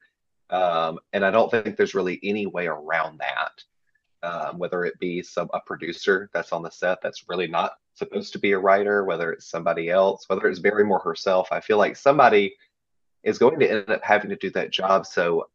Um, 0.50 1.00
and 1.12 1.24
I 1.24 1.32
don't 1.32 1.50
think 1.50 1.76
there's 1.76 1.96
really 1.96 2.20
any 2.22 2.46
way 2.46 2.68
around 2.68 3.18
that 3.18 3.64
um, 4.22 4.58
whether 4.58 4.84
it 4.84 4.98
be 4.98 5.22
some 5.22 5.48
a 5.54 5.60
producer 5.60 6.30
that's 6.32 6.52
on 6.52 6.62
the 6.62 6.70
set 6.70 6.98
that's 7.02 7.28
really 7.28 7.46
not 7.46 7.72
supposed 7.94 8.32
to 8.32 8.38
be 8.38 8.52
a 8.52 8.58
writer, 8.58 9.04
whether 9.04 9.32
it's 9.32 9.46
somebody 9.46 9.90
else, 9.90 10.28
whether 10.28 10.48
it's 10.48 10.58
Barrymore 10.58 11.00
herself. 11.00 11.48
I 11.50 11.60
feel 11.60 11.78
like 11.78 11.96
somebody 11.96 12.54
is 13.22 13.38
going 13.38 13.58
to 13.60 13.70
end 13.70 13.90
up 13.90 14.02
having 14.02 14.30
to 14.30 14.36
do 14.36 14.50
that 14.50 14.70
job. 14.70 15.06
So 15.06 15.48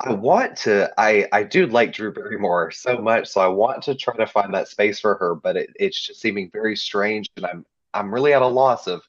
I 0.00 0.12
want 0.12 0.56
to, 0.58 0.92
I 0.98 1.26
I 1.32 1.42
do 1.42 1.66
like 1.66 1.92
Drew 1.92 2.12
Barrymore 2.12 2.70
so 2.70 2.98
much, 2.98 3.28
so 3.28 3.40
I 3.40 3.48
want 3.48 3.82
to 3.84 3.94
try 3.94 4.14
to 4.16 4.26
find 4.26 4.52
that 4.54 4.68
space 4.68 5.00
for 5.00 5.14
her, 5.16 5.34
but 5.34 5.56
it, 5.56 5.70
it's 5.76 6.06
just 6.06 6.20
seeming 6.20 6.50
very 6.52 6.76
strange, 6.76 7.30
and 7.36 7.46
I'm 7.46 7.64
I'm 7.94 8.12
really 8.12 8.34
at 8.34 8.42
a 8.42 8.46
loss 8.46 8.86
of 8.88 9.02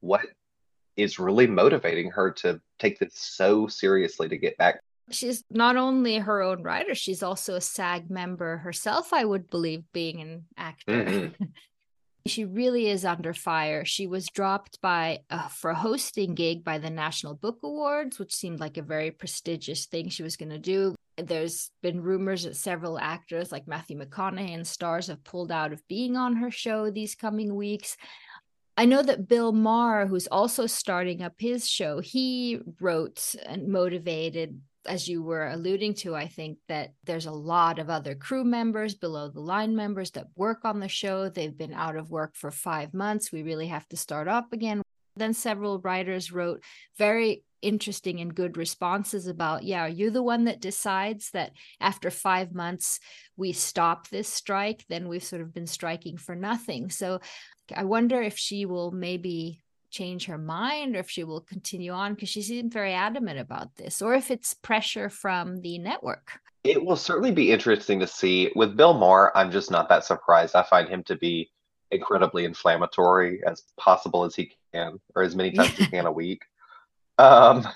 what 0.00 0.22
is 0.96 1.18
really 1.18 1.46
motivating 1.46 2.10
her 2.10 2.30
to 2.30 2.60
take 2.78 2.98
this 2.98 3.14
so 3.14 3.66
seriously 3.68 4.28
to 4.28 4.36
get 4.36 4.56
back 4.58 4.80
she's 5.10 5.44
not 5.50 5.76
only 5.76 6.18
her 6.18 6.42
own 6.42 6.62
writer, 6.62 6.94
she's 6.94 7.22
also 7.22 7.54
a 7.54 7.60
SAG 7.60 8.10
member 8.10 8.58
herself, 8.58 9.12
I 9.12 9.24
would 9.24 9.50
believe, 9.50 9.84
being 9.92 10.20
an 10.20 10.44
actor. 10.56 11.04
Mm-hmm. 11.04 11.44
she 12.26 12.44
really 12.44 12.88
is 12.88 13.04
under 13.04 13.34
fire. 13.34 13.84
She 13.84 14.06
was 14.06 14.28
dropped 14.28 14.80
by 14.80 15.20
uh, 15.30 15.48
for 15.48 15.70
a 15.70 15.78
hosting 15.78 16.34
gig 16.34 16.64
by 16.64 16.78
the 16.78 16.90
National 16.90 17.34
Book 17.34 17.58
Awards, 17.62 18.18
which 18.18 18.34
seemed 18.34 18.60
like 18.60 18.76
a 18.76 18.82
very 18.82 19.10
prestigious 19.10 19.86
thing 19.86 20.08
she 20.08 20.22
was 20.22 20.36
going 20.36 20.50
to 20.50 20.58
do. 20.58 20.94
There's 21.16 21.70
been 21.82 22.00
rumors 22.00 22.44
that 22.44 22.56
several 22.56 22.98
actors 22.98 23.52
like 23.52 23.66
Matthew 23.66 23.98
McConaughey 23.98 24.54
and 24.54 24.66
stars 24.66 25.08
have 25.08 25.24
pulled 25.24 25.52
out 25.52 25.72
of 25.72 25.86
being 25.88 26.16
on 26.16 26.36
her 26.36 26.50
show 26.50 26.90
these 26.90 27.14
coming 27.14 27.54
weeks. 27.54 27.96
I 28.76 28.86
know 28.86 29.02
that 29.02 29.28
Bill 29.28 29.52
Maher, 29.52 30.06
who's 30.06 30.26
also 30.28 30.66
starting 30.66 31.22
up 31.22 31.34
his 31.38 31.68
show, 31.68 32.00
he 32.00 32.60
wrote 32.80 33.34
and 33.44 33.68
motivated 33.68 34.60
as 34.86 35.08
you 35.08 35.22
were 35.22 35.48
alluding 35.48 35.94
to, 35.94 36.14
I 36.14 36.26
think 36.26 36.58
that 36.68 36.92
there's 37.04 37.26
a 37.26 37.32
lot 37.32 37.78
of 37.78 37.88
other 37.88 38.14
crew 38.14 38.44
members, 38.44 38.94
below 38.94 39.28
the 39.28 39.40
line 39.40 39.76
members 39.76 40.10
that 40.12 40.26
work 40.36 40.64
on 40.64 40.80
the 40.80 40.88
show. 40.88 41.28
They've 41.28 41.56
been 41.56 41.72
out 41.72 41.96
of 41.96 42.10
work 42.10 42.34
for 42.34 42.50
five 42.50 42.92
months. 42.92 43.30
We 43.32 43.42
really 43.42 43.68
have 43.68 43.88
to 43.88 43.96
start 43.96 44.28
up 44.28 44.52
again. 44.52 44.82
Then 45.16 45.34
several 45.34 45.78
writers 45.78 46.32
wrote 46.32 46.62
very 46.98 47.44
interesting 47.60 48.20
and 48.20 48.34
good 48.34 48.56
responses 48.56 49.28
about, 49.28 49.62
yeah, 49.62 49.82
are 49.82 49.88
you 49.88 50.10
the 50.10 50.22
one 50.22 50.44
that 50.44 50.60
decides 50.60 51.30
that 51.30 51.52
after 51.80 52.10
five 52.10 52.52
months 52.52 52.98
we 53.36 53.52
stop 53.52 54.08
this 54.08 54.28
strike? 54.28 54.84
Then 54.88 55.06
we've 55.06 55.22
sort 55.22 55.42
of 55.42 55.54
been 55.54 55.68
striking 55.68 56.16
for 56.16 56.34
nothing. 56.34 56.90
So 56.90 57.20
I 57.74 57.84
wonder 57.84 58.20
if 58.20 58.36
she 58.36 58.66
will 58.66 58.90
maybe 58.90 59.61
change 59.92 60.24
her 60.24 60.38
mind 60.38 60.96
or 60.96 61.00
if 61.00 61.10
she 61.10 61.22
will 61.22 61.42
continue 61.42 61.92
on 61.92 62.14
because 62.14 62.30
she 62.30 62.42
seemed 62.42 62.72
very 62.72 62.92
adamant 62.92 63.38
about 63.38 63.76
this 63.76 64.02
or 64.02 64.14
if 64.14 64.30
it's 64.30 64.54
pressure 64.54 65.08
from 65.08 65.60
the 65.60 65.78
network. 65.78 66.40
It 66.64 66.84
will 66.84 66.96
certainly 66.96 67.32
be 67.32 67.52
interesting 67.52 68.00
to 68.00 68.06
see. 68.06 68.50
With 68.56 68.76
Bill 68.76 68.94
Maher, 68.94 69.36
I'm 69.36 69.50
just 69.50 69.70
not 69.70 69.88
that 69.88 70.04
surprised. 70.04 70.56
I 70.56 70.62
find 70.62 70.88
him 70.88 71.04
to 71.04 71.16
be 71.16 71.50
incredibly 71.90 72.44
inflammatory 72.44 73.42
as 73.46 73.62
possible 73.78 74.24
as 74.24 74.34
he 74.34 74.52
can, 74.72 74.98
or 75.14 75.22
as 75.22 75.36
many 75.36 75.52
times 75.52 75.70
as 75.72 75.76
he 75.76 75.86
can 75.86 76.06
a 76.06 76.12
week. 76.12 76.42
Um, 77.18 77.68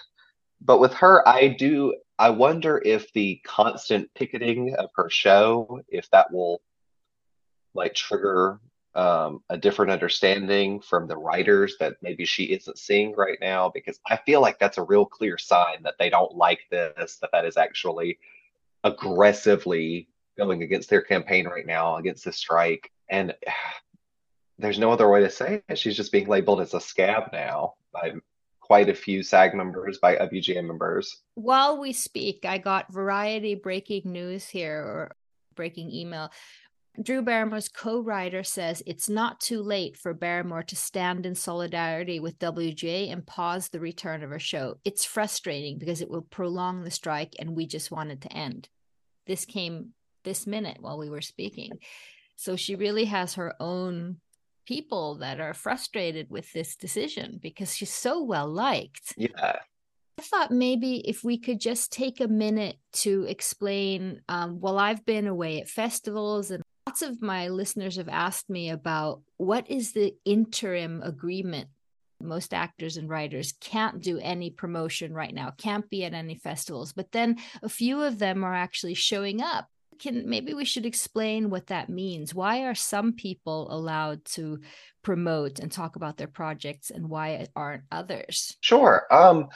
but 0.63 0.81
with 0.81 0.95
her, 0.95 1.27
I 1.29 1.49
do. 1.49 1.95
I 2.19 2.31
wonder 2.31 2.81
if 2.85 3.13
the 3.13 3.39
constant 3.45 4.11
picketing 4.15 4.75
of 4.75 4.89
her 4.97 5.11
show, 5.11 5.83
if 5.89 6.11
that 6.11 6.33
will 6.33 6.63
like 7.75 7.95
trigger 7.95 8.59
um, 8.97 9.43
a 9.51 9.57
different 9.57 9.93
understanding 9.93 10.81
from 10.81 11.07
the 11.07 11.17
writers 11.17 11.77
that 11.79 11.97
maybe 12.03 12.25
she 12.25 12.45
isn't 12.45 12.79
seeing 12.79 13.15
right 13.15 13.39
now 13.41 13.69
because 13.69 14.01
i 14.07 14.17
feel 14.17 14.41
like 14.41 14.59
that's 14.59 14.79
a 14.79 14.83
real 14.83 15.05
clear 15.05 15.37
sign 15.37 15.83
that 15.83 15.95
they 15.99 16.09
don't 16.09 16.35
like 16.35 16.61
this 16.71 17.19
that 17.19 17.31
that 17.33 17.45
is 17.45 17.57
actually 17.57 18.19
aggressively 18.85 20.09
going 20.37 20.63
against 20.63 20.91
their 20.91 21.03
campaign 21.03 21.47
right 21.47 21.67
now 21.67 21.97
against 21.97 22.25
the 22.25 22.33
strike. 22.33 22.93
And 23.09 23.35
there's 24.59 24.79
no 24.79 24.91
other 24.91 25.09
way 25.09 25.21
to 25.21 25.31
say 25.31 25.63
it. 25.69 25.79
She's 25.79 25.97
just 25.97 26.13
being 26.13 26.29
labeled 26.29 26.61
as 26.61 26.75
a 26.75 26.81
scab 26.81 27.31
now 27.33 27.75
by 27.93 28.15
quite 28.61 28.89
a 28.89 28.95
few 28.95 29.23
SAG 29.23 29.55
members, 29.55 29.99
by 29.99 30.17
WGA 30.17 30.65
members. 30.65 31.23
While 31.35 31.79
we 31.79 31.93
speak, 31.93 32.45
I 32.45 32.59
got 32.59 32.93
Variety 32.93 33.55
breaking 33.55 34.03
news 34.07 34.49
here 34.49 34.79
or 34.79 35.17
breaking 35.55 35.91
email 35.91 36.31
Drew 37.03 37.23
Barrymore's 37.23 37.69
co 37.69 38.01
writer 38.01 38.43
says 38.43 38.83
it's 38.87 39.09
not 39.09 39.41
too 39.41 39.63
late 39.63 39.97
for 39.97 40.15
Barrymore 40.15 40.63
to 40.65 40.77
stand 40.77 41.27
in 41.27 41.35
solidarity 41.35 42.21
with 42.21 42.39
WGA 42.39 43.13
and 43.13 43.27
pause 43.27 43.69
the 43.69 43.81
return 43.81 44.23
of 44.23 44.31
her 44.31 44.39
show. 44.39 44.79
It's 44.85 45.05
frustrating 45.05 45.79
because 45.79 46.01
it 46.01 46.11
will 46.11 46.23
prolong 46.23 46.85
the 46.85 46.91
strike 46.91 47.35
and 47.39 47.57
we 47.57 47.67
just 47.67 47.91
want 47.91 48.11
it 48.11 48.21
to 48.23 48.33
end. 48.33 48.69
This 49.27 49.45
came 49.45 49.93
this 50.25 50.47
minute 50.47 50.79
while 50.81 50.99
we 50.99 51.11
were 51.11 51.21
speaking. 51.21 51.73
So 52.37 52.57
she 52.57 52.75
really 52.75 53.07
has 53.07 53.35
her 53.35 53.55
own 53.61 54.17
people 54.67 55.17
that 55.19 55.41
are 55.41 55.55
frustrated 55.55 56.29
with 56.31 56.53
this 56.53 56.77
decision 56.77 57.39
because 57.41 57.75
she's 57.75 57.93
so 57.93 58.23
well 58.23 58.49
liked. 58.49 59.15
Yeah. 59.17 59.59
I 60.19 60.23
thought 60.23 60.51
maybe 60.51 61.07
if 61.09 61.23
we 61.23 61.39
could 61.39 61.61
just 61.61 61.93
take 61.93 62.21
a 62.21 62.29
minute 62.29 62.77
to 62.95 63.25
explain. 63.25 64.23
Um, 64.29 64.61
well, 64.61 64.79
I've 64.79 65.05
been 65.05 65.27
away 65.27 65.61
at 65.61 65.69
festivals 65.69 66.51
and 66.51 66.63
lots 66.97 67.03
of 67.03 67.21
my 67.21 67.49
listeners 67.49 67.97
have 67.97 68.09
asked 68.09 68.49
me 68.49 68.71
about 68.71 69.21
what 69.37 69.71
is 69.71 69.93
the 69.93 70.15
interim 70.25 71.03
agreement 71.05 71.69
most 72.23 72.55
actors 72.55 72.97
and 72.97 73.11
writers 73.11 73.53
can't 73.61 74.01
do 74.01 74.19
any 74.19 74.49
promotion 74.49 75.13
right 75.13 75.35
now 75.35 75.53
can't 75.59 75.91
be 75.91 76.05
at 76.05 76.15
any 76.15 76.35
festivals 76.35 76.95
but 76.95 77.13
then 77.13 77.37
a 77.63 77.69
few 77.69 78.01
of 78.01 78.19
them 78.19 78.43
are 78.45 78.55
actually 78.55 78.95
showing 78.95 79.43
up. 79.43 79.67
Can 79.99 80.27
maybe 80.27 80.55
we 80.55 80.65
should 80.65 80.87
explain 80.87 81.51
what 81.51 81.67
that 81.67 81.91
means. 81.91 82.35
Why 82.35 82.63
are 82.65 82.75
some 82.75 83.13
people 83.13 83.71
allowed 83.71 84.25
to 84.37 84.61
promote 85.03 85.59
and 85.59 85.71
talk 85.71 85.97
about 85.97 86.17
their 86.17 86.29
projects 86.29 86.91
and 86.91 87.11
why 87.11 87.47
aren't 87.55 87.85
others? 87.93 88.57
Sure. 88.63 89.07
Um 89.11 89.49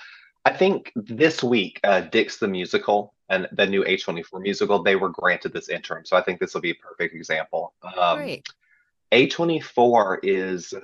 i 0.45 0.53
think 0.53 0.93
this 0.95 1.43
week 1.43 1.81
uh 1.85 2.01
Dicks 2.01 2.39
the 2.39 2.49
musical 2.49 3.15
and 3.31 3.49
the 3.53 3.67
new 3.67 3.85
A24 3.85 4.43
musical, 4.43 4.83
they 4.83 4.97
were 4.97 5.09
granted 5.09 5.53
this 5.53 5.69
interim. 5.69 6.05
So 6.05 6.17
I 6.17 6.23
think 6.23 6.41
this 6.41 6.53
will 6.53 6.61
be 6.61 6.73
a 6.73 6.75
perfect 6.75 7.15
example. 7.15 7.73
Um, 7.97 8.19
Great. 8.19 8.49
A24 9.13 10.19
is 10.23 10.75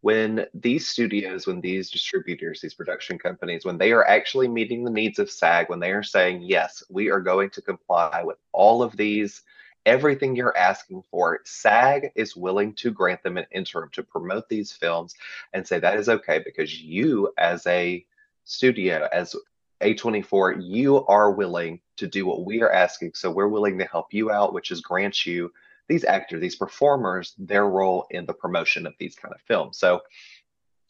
when 0.00 0.44
these 0.52 0.86
studios, 0.88 1.46
when 1.46 1.60
these 1.60 1.90
distributors, 1.90 2.60
these 2.60 2.74
production 2.74 3.18
companies, 3.18 3.64
when 3.64 3.78
they 3.78 3.92
are 3.92 4.06
actually 4.06 4.48
meeting 4.48 4.84
the 4.84 4.90
needs 4.90 5.18
of 5.18 5.30
SAG, 5.30 5.70
when 5.70 5.80
they 5.80 5.92
are 5.92 6.02
saying, 6.02 6.42
yes, 6.42 6.82
we 6.90 7.10
are 7.10 7.20
going 7.20 7.48
to 7.50 7.62
comply 7.62 8.22
with 8.22 8.36
all 8.52 8.82
of 8.82 8.96
these, 8.96 9.42
everything 9.86 10.34
you're 10.34 10.56
asking 10.56 11.02
for, 11.10 11.40
SAG 11.44 12.10
is 12.16 12.36
willing 12.36 12.74
to 12.74 12.90
grant 12.90 13.22
them 13.22 13.38
an 13.38 13.46
interim 13.52 13.88
to 13.92 14.02
promote 14.02 14.48
these 14.48 14.72
films 14.72 15.14
and 15.52 15.66
say 15.66 15.78
that 15.78 15.96
is 15.96 16.08
okay 16.08 16.40
because 16.44 16.80
you, 16.80 17.32
as 17.38 17.66
a 17.66 18.04
studio, 18.44 19.08
as 19.12 19.34
a24, 19.80 20.56
you 20.60 21.06
are 21.06 21.30
willing 21.30 21.80
to 21.96 22.06
do 22.06 22.26
what 22.26 22.44
we 22.44 22.62
are 22.62 22.72
asking. 22.72 23.12
So 23.14 23.30
we're 23.30 23.48
willing 23.48 23.78
to 23.78 23.86
help 23.86 24.12
you 24.12 24.30
out, 24.30 24.52
which 24.52 24.70
is 24.70 24.80
grant 24.80 25.26
you 25.26 25.52
these 25.88 26.04
actors, 26.04 26.40
these 26.40 26.56
performers, 26.56 27.34
their 27.38 27.66
role 27.66 28.06
in 28.10 28.26
the 28.26 28.32
promotion 28.32 28.86
of 28.86 28.94
these 28.98 29.14
kind 29.14 29.34
of 29.34 29.40
films. 29.42 29.78
So 29.78 30.00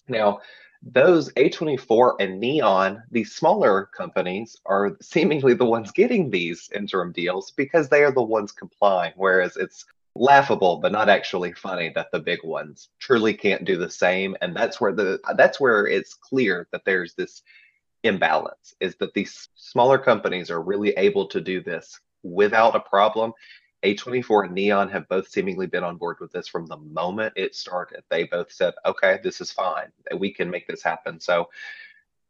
now, 0.08 0.40
those 0.82 1.32
A24 1.32 2.16
and 2.20 2.38
Neon, 2.38 3.02
these 3.10 3.34
smaller 3.34 3.86
companies, 3.96 4.56
are 4.66 4.96
seemingly 5.00 5.54
the 5.54 5.64
ones 5.64 5.90
getting 5.90 6.30
these 6.30 6.68
interim 6.74 7.10
deals 7.10 7.52
because 7.52 7.88
they 7.88 8.04
are 8.04 8.12
the 8.12 8.22
ones 8.22 8.52
complying. 8.52 9.14
Whereas 9.16 9.56
it's 9.56 9.86
laughable 10.16 10.76
but 10.76 10.92
not 10.92 11.08
actually 11.08 11.52
funny 11.52 11.90
that 11.92 12.10
the 12.12 12.20
big 12.20 12.38
ones 12.44 12.88
truly 13.00 13.34
can't 13.34 13.64
do 13.64 13.76
the 13.76 13.90
same 13.90 14.36
and 14.42 14.54
that's 14.54 14.80
where 14.80 14.92
the 14.92 15.18
that's 15.36 15.58
where 15.58 15.88
it's 15.88 16.14
clear 16.14 16.68
that 16.70 16.84
there's 16.84 17.14
this 17.14 17.42
imbalance 18.04 18.74
is 18.80 18.94
that 18.96 19.14
these 19.14 19.48
smaller 19.56 19.98
companies 19.98 20.50
are 20.50 20.60
really 20.60 20.90
able 20.90 21.26
to 21.26 21.40
do 21.40 21.60
this 21.62 21.98
without 22.22 22.76
a 22.76 22.80
problem. 22.80 23.32
A24 23.82 24.46
and 24.46 24.54
Neon 24.54 24.88
have 24.90 25.08
both 25.08 25.28
seemingly 25.28 25.66
been 25.66 25.84
on 25.84 25.96
board 25.96 26.18
with 26.20 26.32
this 26.32 26.48
from 26.48 26.66
the 26.66 26.76
moment 26.76 27.34
it 27.36 27.54
started. 27.54 28.02
They 28.08 28.24
both 28.24 28.52
said, 28.52 28.74
okay, 28.86 29.20
this 29.22 29.40
is 29.40 29.52
fine. 29.52 29.88
We 30.16 30.32
can 30.32 30.50
make 30.50 30.66
this 30.66 30.82
happen. 30.82 31.20
So, 31.20 31.50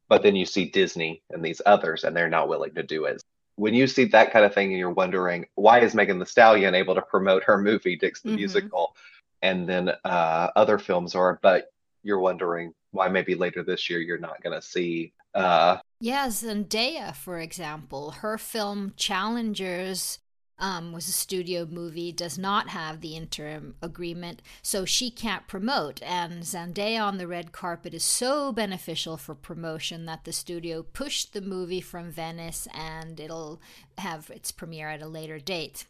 but 0.09 0.23
then 0.23 0.37
you 0.37 0.47
see 0.47 0.67
Disney 0.67 1.23
and 1.31 1.45
these 1.45 1.63
others, 1.65 2.05
and 2.05 2.17
they're 2.17 2.29
not 2.29 2.49
willing 2.49 2.75
to 2.75 2.83
do 2.83 3.05
it. 3.05 3.23
When 3.57 3.75
you 3.75 3.87
see 3.87 4.07
that 4.07 4.33
kind 4.33 4.45
of 4.45 4.53
thing 4.53 4.71
and 4.71 4.79
you're 4.79 4.91
wondering, 4.91 5.47
why 5.55 5.81
is 5.81 5.95
Megan 5.95 6.19
Thee 6.19 6.25
Stallion 6.25 6.75
able 6.75 6.97
to 6.97 7.03
promote 7.03 7.45
her 7.45 7.59
movie, 7.59 7.97
Dicks 7.97 8.21
the 8.21 8.31
mm-hmm. 8.31 8.37
Musical, 8.37 8.97
and 9.43 9.69
then 9.69 9.91
uh, 10.05 10.51
other 10.57 10.79
films 10.79 11.15
are, 11.15 11.39
but 11.41 11.73
you're 12.03 12.19
wondering 12.19 12.75
why 12.95 13.09
maybe 13.09 13.35
later 13.35 13.63
this 13.63 13.91
year 13.91 14.01
you're 14.01 14.19
not 14.19 14.43
going 14.43 14.55
to 14.55 14.67
see 14.67 15.13
uh, 15.35 15.79
yes, 16.01 16.45
Zendaya, 16.45 17.15
for 17.15 17.41
example, 17.41 18.13
her 18.13 18.39
film 18.39 18.93
Challengers 18.97 20.21
um, 20.59 20.93
was 20.93 21.09
a 21.09 21.13
studio 21.13 21.67
movie, 21.67 22.13
does 22.13 22.39
not 22.39 22.69
have 22.69 23.01
the 23.01 23.17
interim 23.17 23.75
agreement, 23.83 24.41
so 24.63 24.85
she 24.85 25.11
can't 25.11 25.49
promote. 25.49 26.01
And 26.03 26.45
Zendaya 26.45 27.03
on 27.03 27.19
the 27.19 27.27
red 27.27 27.51
carpet 27.51 27.95
is 27.95 28.05
so 28.05 28.53
beneficial 28.53 29.17
for 29.17 29.35
promotion 29.35 30.07
that 30.07 30.25
the 30.25 30.33
studio 30.33 30.83
pushed 30.83 31.33
the 31.33 31.41
movie 31.41 31.81
from 31.81 32.13
Venice 32.13 32.69
and 32.73 33.19
it'll 33.19 33.61
have 33.99 34.31
its 34.31 34.53
premiere 34.53 34.91
at 34.91 35.03
a 35.03 35.09
later 35.09 35.41
date. 35.41 35.87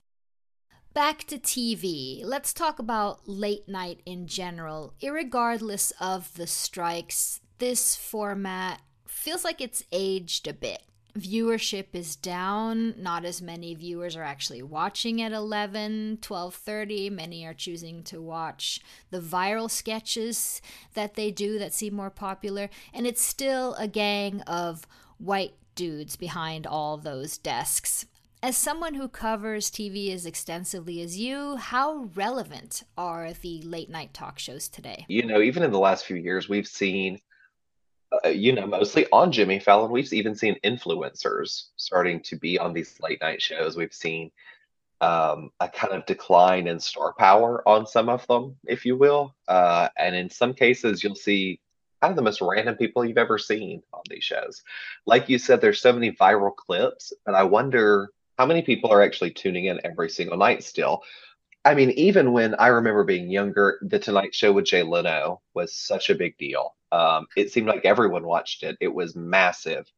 Back 0.94 1.24
to 1.24 1.38
TV. 1.38 2.24
Let's 2.24 2.52
talk 2.52 2.78
about 2.78 3.28
late 3.28 3.68
night 3.68 3.98
in 4.06 4.28
general. 4.28 4.94
Irregardless 5.02 5.90
of 6.00 6.32
the 6.34 6.46
strikes, 6.46 7.40
this 7.58 7.96
format 7.96 8.80
feels 9.04 9.42
like 9.42 9.60
it's 9.60 9.82
aged 9.90 10.46
a 10.46 10.52
bit. 10.52 10.84
Viewership 11.18 11.86
is 11.94 12.14
down. 12.14 12.94
Not 12.96 13.24
as 13.24 13.42
many 13.42 13.74
viewers 13.74 14.14
are 14.14 14.22
actually 14.22 14.62
watching 14.62 15.20
at 15.20 15.32
11, 15.32 16.18
12:30. 16.22 17.10
Many 17.10 17.44
are 17.44 17.54
choosing 17.54 18.04
to 18.04 18.22
watch 18.22 18.80
the 19.10 19.20
viral 19.20 19.68
sketches 19.68 20.62
that 20.92 21.14
they 21.14 21.32
do 21.32 21.58
that 21.58 21.74
seem 21.74 21.94
more 21.94 22.08
popular, 22.08 22.70
and 22.92 23.04
it's 23.04 23.20
still 23.20 23.74
a 23.74 23.88
gang 23.88 24.42
of 24.42 24.86
white 25.18 25.54
dudes 25.74 26.14
behind 26.14 26.68
all 26.68 26.96
those 26.96 27.36
desks. 27.36 28.06
As 28.44 28.58
someone 28.58 28.92
who 28.92 29.08
covers 29.08 29.70
TV 29.70 30.12
as 30.12 30.26
extensively 30.26 31.00
as 31.00 31.18
you, 31.18 31.56
how 31.56 32.10
relevant 32.14 32.82
are 32.94 33.32
the 33.32 33.62
late 33.62 33.88
night 33.88 34.12
talk 34.12 34.38
shows 34.38 34.68
today? 34.68 35.06
You 35.08 35.24
know, 35.24 35.40
even 35.40 35.62
in 35.62 35.72
the 35.72 35.78
last 35.78 36.04
few 36.04 36.16
years, 36.16 36.46
we've 36.46 36.68
seen, 36.68 37.22
uh, 38.22 38.28
you 38.28 38.52
know, 38.52 38.66
mostly 38.66 39.06
on 39.12 39.32
Jimmy 39.32 39.60
Fallon, 39.60 39.90
we've 39.90 40.12
even 40.12 40.34
seen 40.34 40.58
influencers 40.62 41.68
starting 41.76 42.20
to 42.20 42.36
be 42.36 42.58
on 42.58 42.74
these 42.74 42.94
late 43.00 43.18
night 43.22 43.40
shows. 43.40 43.78
We've 43.78 43.94
seen 43.94 44.30
um, 45.00 45.48
a 45.60 45.70
kind 45.70 45.94
of 45.94 46.04
decline 46.04 46.66
in 46.66 46.78
star 46.78 47.14
power 47.14 47.66
on 47.66 47.86
some 47.86 48.10
of 48.10 48.26
them, 48.26 48.56
if 48.66 48.84
you 48.84 48.98
will. 48.98 49.34
Uh, 49.48 49.88
and 49.96 50.14
in 50.14 50.28
some 50.28 50.52
cases, 50.52 51.02
you'll 51.02 51.14
see 51.14 51.60
kind 52.02 52.10
of 52.10 52.16
the 52.16 52.20
most 52.20 52.42
random 52.42 52.76
people 52.76 53.06
you've 53.06 53.16
ever 53.16 53.38
seen 53.38 53.82
on 53.94 54.02
these 54.10 54.22
shows. 54.24 54.62
Like 55.06 55.30
you 55.30 55.38
said, 55.38 55.62
there's 55.62 55.80
so 55.80 55.94
many 55.94 56.12
viral 56.12 56.54
clips, 56.54 57.14
but 57.24 57.34
I 57.34 57.44
wonder 57.44 58.10
how 58.38 58.46
many 58.46 58.62
people 58.62 58.90
are 58.90 59.02
actually 59.02 59.30
tuning 59.30 59.66
in 59.66 59.80
every 59.84 60.10
single 60.10 60.36
night 60.36 60.64
still? 60.64 61.02
I 61.64 61.74
mean, 61.74 61.90
even 61.92 62.32
when 62.32 62.54
I 62.56 62.68
remember 62.68 63.04
being 63.04 63.30
younger, 63.30 63.78
The 63.82 63.98
Tonight 63.98 64.34
Show 64.34 64.52
with 64.52 64.66
Jay 64.66 64.82
Leno 64.82 65.40
was 65.54 65.74
such 65.74 66.10
a 66.10 66.14
big 66.14 66.36
deal. 66.36 66.74
Um, 66.92 67.26
it 67.36 67.50
seemed 67.52 67.68
like 67.68 67.84
everyone 67.84 68.24
watched 68.26 68.62
it. 68.62 68.76
It 68.80 68.94
was 68.94 69.16
massive. 69.16 69.90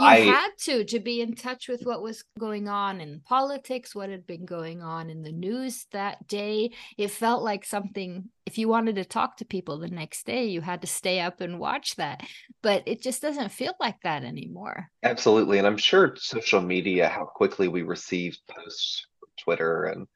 You 0.00 0.06
I 0.06 0.20
had 0.20 0.50
to 0.60 0.84
to 0.84 1.00
be 1.00 1.20
in 1.20 1.34
touch 1.34 1.68
with 1.68 1.82
what 1.84 2.02
was 2.02 2.24
going 2.38 2.68
on 2.68 3.00
in 3.00 3.20
politics, 3.20 3.94
what 3.94 4.10
had 4.10 4.26
been 4.26 4.46
going 4.46 4.82
on 4.82 5.10
in 5.10 5.22
the 5.22 5.32
news 5.32 5.86
that 5.92 6.26
day. 6.26 6.70
It 6.96 7.10
felt 7.10 7.42
like 7.42 7.64
something 7.64 8.30
if 8.46 8.58
you 8.58 8.68
wanted 8.68 8.96
to 8.96 9.04
talk 9.04 9.36
to 9.36 9.44
people 9.44 9.78
the 9.78 9.88
next 9.88 10.26
day, 10.26 10.46
you 10.46 10.60
had 10.60 10.80
to 10.80 10.86
stay 10.86 11.20
up 11.20 11.40
and 11.40 11.60
watch 11.60 11.96
that. 11.96 12.26
But 12.62 12.82
it 12.86 13.00
just 13.02 13.22
doesn't 13.22 13.52
feel 13.52 13.74
like 13.78 14.00
that 14.02 14.24
anymore. 14.24 14.88
Absolutely. 15.04 15.58
And 15.58 15.66
I'm 15.66 15.76
sure 15.76 16.16
social 16.16 16.60
media, 16.60 17.08
how 17.08 17.26
quickly 17.26 17.68
we 17.68 17.82
receive 17.82 18.36
posts, 18.48 19.06
Twitter 19.36 19.84
and 19.84 20.08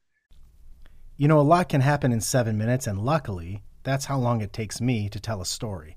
you 1.17 1.29
know, 1.29 1.39
a 1.39 1.43
lot 1.43 1.69
can 1.69 1.81
happen 1.81 2.11
in 2.11 2.21
seven 2.21 2.59
minutes, 2.59 2.89
and 2.89 2.99
luckily, 2.99 3.63
that's 3.85 4.07
how 4.07 4.19
long 4.19 4.41
it 4.41 4.53
takes 4.53 4.81
me 4.81 5.09
to 5.11 5.21
tell 5.21 5.41
a 5.41 5.47
story. 5.47 5.97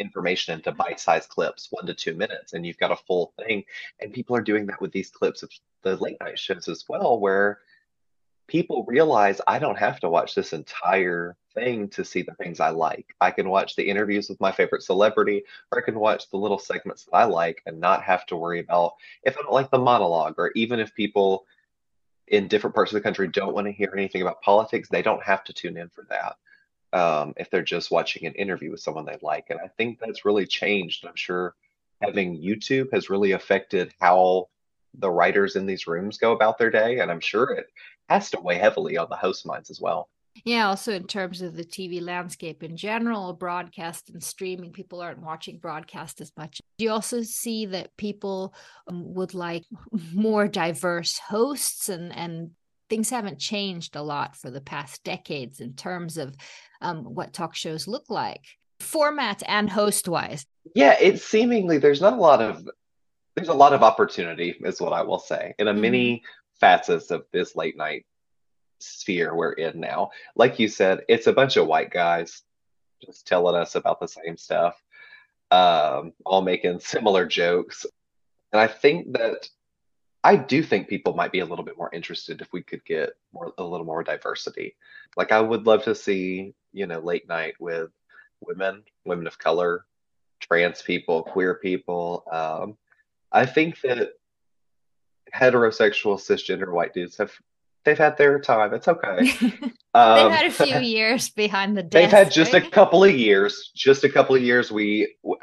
information 0.00 0.54
into 0.54 0.72
bite-sized 0.72 1.28
clips, 1.28 1.68
one 1.70 1.86
to 1.86 1.94
two 1.94 2.14
minutes, 2.14 2.54
and 2.54 2.66
you've 2.66 2.78
got 2.78 2.90
a 2.90 2.96
full 2.96 3.32
thing. 3.38 3.64
And 4.00 4.12
people 4.12 4.34
are 4.34 4.42
doing 4.42 4.66
that 4.66 4.80
with 4.80 4.92
these 4.92 5.10
clips 5.10 5.42
of 5.42 5.50
the 5.82 5.96
late 5.96 6.16
night 6.20 6.38
shows 6.38 6.68
as 6.68 6.84
well, 6.88 7.20
where 7.20 7.60
people 8.48 8.84
realize 8.88 9.40
I 9.46 9.60
don't 9.60 9.78
have 9.78 10.00
to 10.00 10.10
watch 10.10 10.34
this 10.34 10.52
entire 10.52 11.36
thing 11.54 11.88
to 11.90 12.04
see 12.04 12.22
the 12.22 12.34
things 12.34 12.58
I 12.58 12.70
like. 12.70 13.14
I 13.20 13.30
can 13.30 13.48
watch 13.48 13.76
the 13.76 13.88
interviews 13.88 14.28
with 14.28 14.40
my 14.40 14.50
favorite 14.50 14.82
celebrity, 14.82 15.44
or 15.70 15.78
I 15.78 15.84
can 15.84 15.98
watch 15.98 16.28
the 16.30 16.36
little 16.36 16.58
segments 16.58 17.04
that 17.04 17.14
I 17.14 17.24
like 17.24 17.62
and 17.66 17.78
not 17.78 18.02
have 18.02 18.26
to 18.26 18.36
worry 18.36 18.60
about 18.60 18.94
if 19.22 19.38
I 19.38 19.42
don't 19.42 19.52
like 19.52 19.70
the 19.70 19.78
monologue, 19.78 20.34
or 20.38 20.50
even 20.56 20.80
if 20.80 20.94
people 20.94 21.46
in 22.26 22.48
different 22.48 22.74
parts 22.74 22.92
of 22.92 22.94
the 22.94 23.00
country 23.00 23.28
don't 23.28 23.54
want 23.54 23.66
to 23.66 23.72
hear 23.72 23.92
anything 23.94 24.22
about 24.22 24.42
politics, 24.42 24.88
they 24.88 25.02
don't 25.02 25.22
have 25.22 25.44
to 25.44 25.52
tune 25.52 25.76
in 25.76 25.88
for 25.88 26.06
that 26.08 26.36
um, 26.92 27.34
if 27.36 27.50
they're 27.50 27.62
just 27.62 27.90
watching 27.90 28.26
an 28.26 28.34
interview 28.34 28.70
with 28.70 28.80
someone 28.80 29.04
they 29.04 29.18
like. 29.22 29.46
And 29.50 29.60
I 29.60 29.68
think 29.68 29.98
that's 29.98 30.24
really 30.24 30.46
changed. 30.46 31.04
I'm 31.06 31.16
sure 31.16 31.54
having 32.00 32.40
YouTube 32.40 32.92
has 32.92 33.10
really 33.10 33.32
affected 33.32 33.94
how 34.00 34.48
the 34.94 35.10
writers 35.10 35.56
in 35.56 35.66
these 35.66 35.86
rooms 35.86 36.18
go 36.18 36.32
about 36.32 36.58
their 36.58 36.70
day. 36.70 36.98
And 36.98 37.10
I'm 37.10 37.20
sure 37.20 37.50
it 37.50 37.66
has 38.08 38.30
to 38.30 38.40
weigh 38.40 38.58
heavily 38.58 38.96
on 38.96 39.08
the 39.08 39.16
host 39.16 39.46
minds 39.46 39.70
as 39.70 39.80
well. 39.80 40.08
Yeah, 40.44 40.68
also 40.68 40.92
in 40.92 41.06
terms 41.06 41.42
of 41.42 41.56
the 41.56 41.64
TV 41.64 42.00
landscape 42.00 42.62
in 42.62 42.76
general, 42.76 43.32
broadcast 43.32 44.10
and 44.10 44.22
streaming, 44.22 44.72
people 44.72 45.00
aren't 45.00 45.22
watching 45.22 45.58
broadcast 45.58 46.20
as 46.20 46.32
much. 46.36 46.60
You 46.78 46.90
also 46.92 47.22
see 47.22 47.66
that 47.66 47.96
people 47.96 48.54
um, 48.86 49.14
would 49.14 49.34
like 49.34 49.64
more 50.12 50.46
diverse 50.48 51.18
hosts 51.18 51.88
and 51.88 52.14
and 52.14 52.52
things 52.90 53.08
haven't 53.08 53.38
changed 53.38 53.96
a 53.96 54.02
lot 54.02 54.36
for 54.36 54.50
the 54.50 54.60
past 54.60 55.02
decades 55.04 55.60
in 55.60 55.74
terms 55.74 56.18
of 56.18 56.34
um, 56.82 57.04
what 57.04 57.32
talk 57.32 57.54
shows 57.54 57.86
look 57.86 58.10
like, 58.10 58.44
format 58.80 59.42
and 59.46 59.70
host 59.70 60.08
wise. 60.08 60.44
Yeah, 60.74 60.96
it's 61.00 61.24
seemingly 61.24 61.78
there's 61.78 62.00
not 62.00 62.12
a 62.12 62.16
lot 62.16 62.42
of 62.42 62.68
there's 63.36 63.48
a 63.48 63.54
lot 63.54 63.72
of 63.72 63.82
opportunity, 63.82 64.56
is 64.60 64.80
what 64.80 64.92
I 64.92 65.02
will 65.02 65.20
say, 65.20 65.54
in 65.58 65.68
a 65.68 65.72
mm-hmm. 65.72 65.80
many 65.80 66.22
facets 66.60 67.10
of 67.10 67.24
this 67.32 67.56
late 67.56 67.76
night 67.76 68.04
sphere 68.80 69.34
we're 69.34 69.52
in 69.52 69.80
now. 69.80 70.10
Like 70.34 70.58
you 70.58 70.68
said, 70.68 71.00
it's 71.08 71.26
a 71.26 71.32
bunch 71.32 71.56
of 71.56 71.66
white 71.66 71.90
guys 71.90 72.42
just 73.04 73.26
telling 73.26 73.54
us 73.54 73.76
about 73.76 74.00
the 74.00 74.08
same 74.08 74.36
stuff, 74.36 74.74
um, 75.50 76.12
all 76.26 76.42
making 76.42 76.80
similar 76.80 77.24
jokes. 77.24 77.86
And 78.52 78.60
I 78.60 78.66
think 78.66 79.12
that 79.12 79.48
I 80.22 80.36
do 80.36 80.62
think 80.62 80.88
people 80.88 81.14
might 81.14 81.32
be 81.32 81.40
a 81.40 81.46
little 81.46 81.64
bit 81.64 81.78
more 81.78 81.90
interested 81.92 82.40
if 82.40 82.52
we 82.52 82.62
could 82.62 82.84
get 82.84 83.14
more 83.32 83.52
a 83.56 83.64
little 83.64 83.86
more 83.86 84.02
diversity. 84.04 84.76
Like 85.16 85.32
I 85.32 85.40
would 85.40 85.66
love 85.66 85.84
to 85.84 85.94
see, 85.94 86.54
you 86.72 86.86
know, 86.86 87.00
late 87.00 87.28
night 87.28 87.54
with 87.58 87.90
women, 88.40 88.82
women 89.04 89.26
of 89.26 89.38
color, 89.38 89.86
trans 90.40 90.82
people, 90.82 91.22
queer 91.22 91.54
people. 91.54 92.24
Um, 92.30 92.76
I 93.32 93.46
think 93.46 93.80
that 93.80 94.10
heterosexual 95.34 96.16
cisgender 96.16 96.72
white 96.72 96.92
dudes 96.92 97.16
have 97.16 97.32
they've 97.84 97.98
had 97.98 98.16
their 98.16 98.38
time. 98.40 98.74
It's 98.74 98.88
okay. 98.88 99.32
Um, 99.92 100.16
they've 100.16 100.38
had 100.38 100.46
a 100.46 100.50
few 100.52 100.78
years 100.88 101.30
behind 101.30 101.76
the 101.76 101.82
desk. 101.82 101.92
They've 101.92 102.10
had 102.18 102.30
just 102.30 102.52
right? 102.52 102.64
a 102.64 102.70
couple 102.70 103.02
of 103.02 103.12
years. 103.12 103.72
Just 103.74 104.04
a 104.04 104.08
couple 104.08 104.36
of 104.36 104.42
years. 104.42 104.70
We 104.70 105.16
w- 105.24 105.40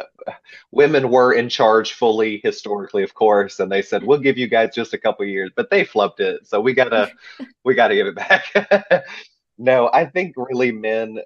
women 0.72 1.10
were 1.10 1.34
in 1.34 1.50
charge 1.50 1.94
fully 1.94 2.40
historically, 2.44 3.04
of 3.04 3.14
course, 3.14 3.60
and 3.60 3.70
they 3.70 3.82
said 3.82 4.04
we'll 4.04 4.20
give 4.20 4.38
you 4.38 4.48
guys 4.48 4.74
just 4.74 4.94
a 4.94 4.98
couple 4.98 5.24
of 5.24 5.30
years, 5.30 5.52
but 5.54 5.70
they 5.70 5.84
flubbed 5.84 6.22
it. 6.22 6.48
So 6.48 6.62
we 6.62 6.74
gotta 6.74 7.12
we 7.66 7.76
gotta 7.76 7.96
give 7.96 8.08
it 8.08 8.16
back. 8.16 8.46
no, 9.58 9.90
I 9.92 10.06
think 10.06 10.36
really 10.38 10.72
men. 10.72 11.20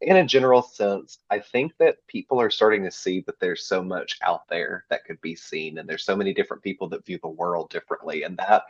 In 0.00 0.16
a 0.16 0.26
general 0.26 0.60
sense, 0.60 1.18
I 1.30 1.38
think 1.38 1.72
that 1.78 2.04
people 2.06 2.38
are 2.38 2.50
starting 2.50 2.82
to 2.82 2.90
see 2.90 3.20
that 3.26 3.40
there's 3.40 3.64
so 3.64 3.82
much 3.82 4.18
out 4.22 4.42
there 4.48 4.84
that 4.90 5.04
could 5.04 5.20
be 5.20 5.34
seen, 5.36 5.78
and 5.78 5.88
there's 5.88 6.04
so 6.04 6.16
many 6.16 6.34
different 6.34 6.64
people 6.64 6.88
that 6.88 7.06
view 7.06 7.18
the 7.22 7.28
world 7.28 7.70
differently, 7.70 8.24
and 8.24 8.36
that 8.38 8.64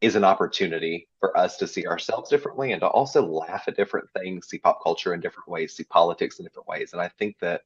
is 0.00 0.14
an 0.14 0.24
opportunity 0.24 1.08
for 1.18 1.36
us 1.36 1.56
to 1.56 1.66
see 1.66 1.86
ourselves 1.86 2.30
differently 2.30 2.72
and 2.72 2.80
to 2.80 2.86
also 2.86 3.26
laugh 3.26 3.64
at 3.66 3.76
different 3.76 4.08
things, 4.12 4.48
see 4.48 4.58
pop 4.58 4.82
culture 4.82 5.12
in 5.12 5.20
different 5.20 5.48
ways, 5.48 5.74
see 5.74 5.84
politics 5.84 6.38
in 6.38 6.44
different 6.44 6.68
ways. 6.68 6.92
And 6.92 7.02
I 7.02 7.08
think 7.08 7.36
that 7.40 7.62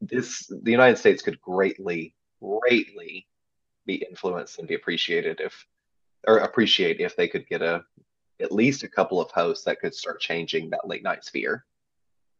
this 0.00 0.46
the 0.48 0.70
United 0.70 0.98
States 0.98 1.22
could 1.22 1.40
greatly, 1.40 2.14
greatly 2.42 3.26
be 3.86 4.04
influenced 4.08 4.58
and 4.58 4.68
be 4.68 4.74
appreciated 4.74 5.40
if 5.40 5.66
or 6.26 6.38
appreciate 6.38 7.00
if 7.00 7.16
they 7.16 7.26
could 7.26 7.48
get 7.48 7.62
a 7.62 7.84
at 8.40 8.52
least 8.52 8.82
a 8.82 8.88
couple 8.88 9.20
of 9.20 9.30
hosts 9.30 9.64
that 9.64 9.80
could 9.80 9.94
start 9.94 10.20
changing 10.20 10.70
that 10.70 10.86
late 10.86 11.02
night 11.02 11.24
sphere. 11.24 11.64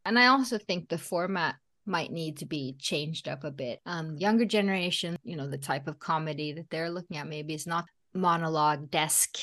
And 0.05 0.19
I 0.19 0.27
also 0.27 0.57
think 0.57 0.89
the 0.89 0.97
format 0.97 1.55
might 1.85 2.11
need 2.11 2.37
to 2.37 2.45
be 2.45 2.75
changed 2.79 3.27
up 3.27 3.43
a 3.43 3.51
bit. 3.51 3.81
Um, 3.85 4.17
younger 4.17 4.45
generation, 4.45 5.17
you 5.23 5.35
know, 5.35 5.47
the 5.47 5.57
type 5.57 5.87
of 5.87 5.99
comedy 5.99 6.53
that 6.53 6.69
they're 6.69 6.89
looking 6.89 7.17
at 7.17 7.27
maybe 7.27 7.53
is 7.53 7.67
not 7.67 7.85
monologue 8.13 8.89
desk 8.91 9.37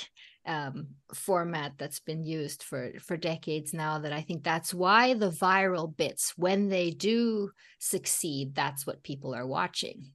um, 0.46 0.88
format 1.14 1.72
that's 1.76 2.00
been 2.00 2.24
used 2.24 2.62
for 2.62 2.92
for 3.00 3.16
decades 3.16 3.74
now 3.74 3.98
that 3.98 4.12
i 4.12 4.22
think 4.22 4.42
that's 4.42 4.72
why 4.72 5.12
the 5.12 5.30
viral 5.30 5.94
bits 5.94 6.32
when 6.36 6.68
they 6.68 6.90
do 6.90 7.50
succeed 7.78 8.54
that's 8.54 8.86
what 8.86 9.02
people 9.02 9.34
are 9.34 9.46
watching. 9.46 10.12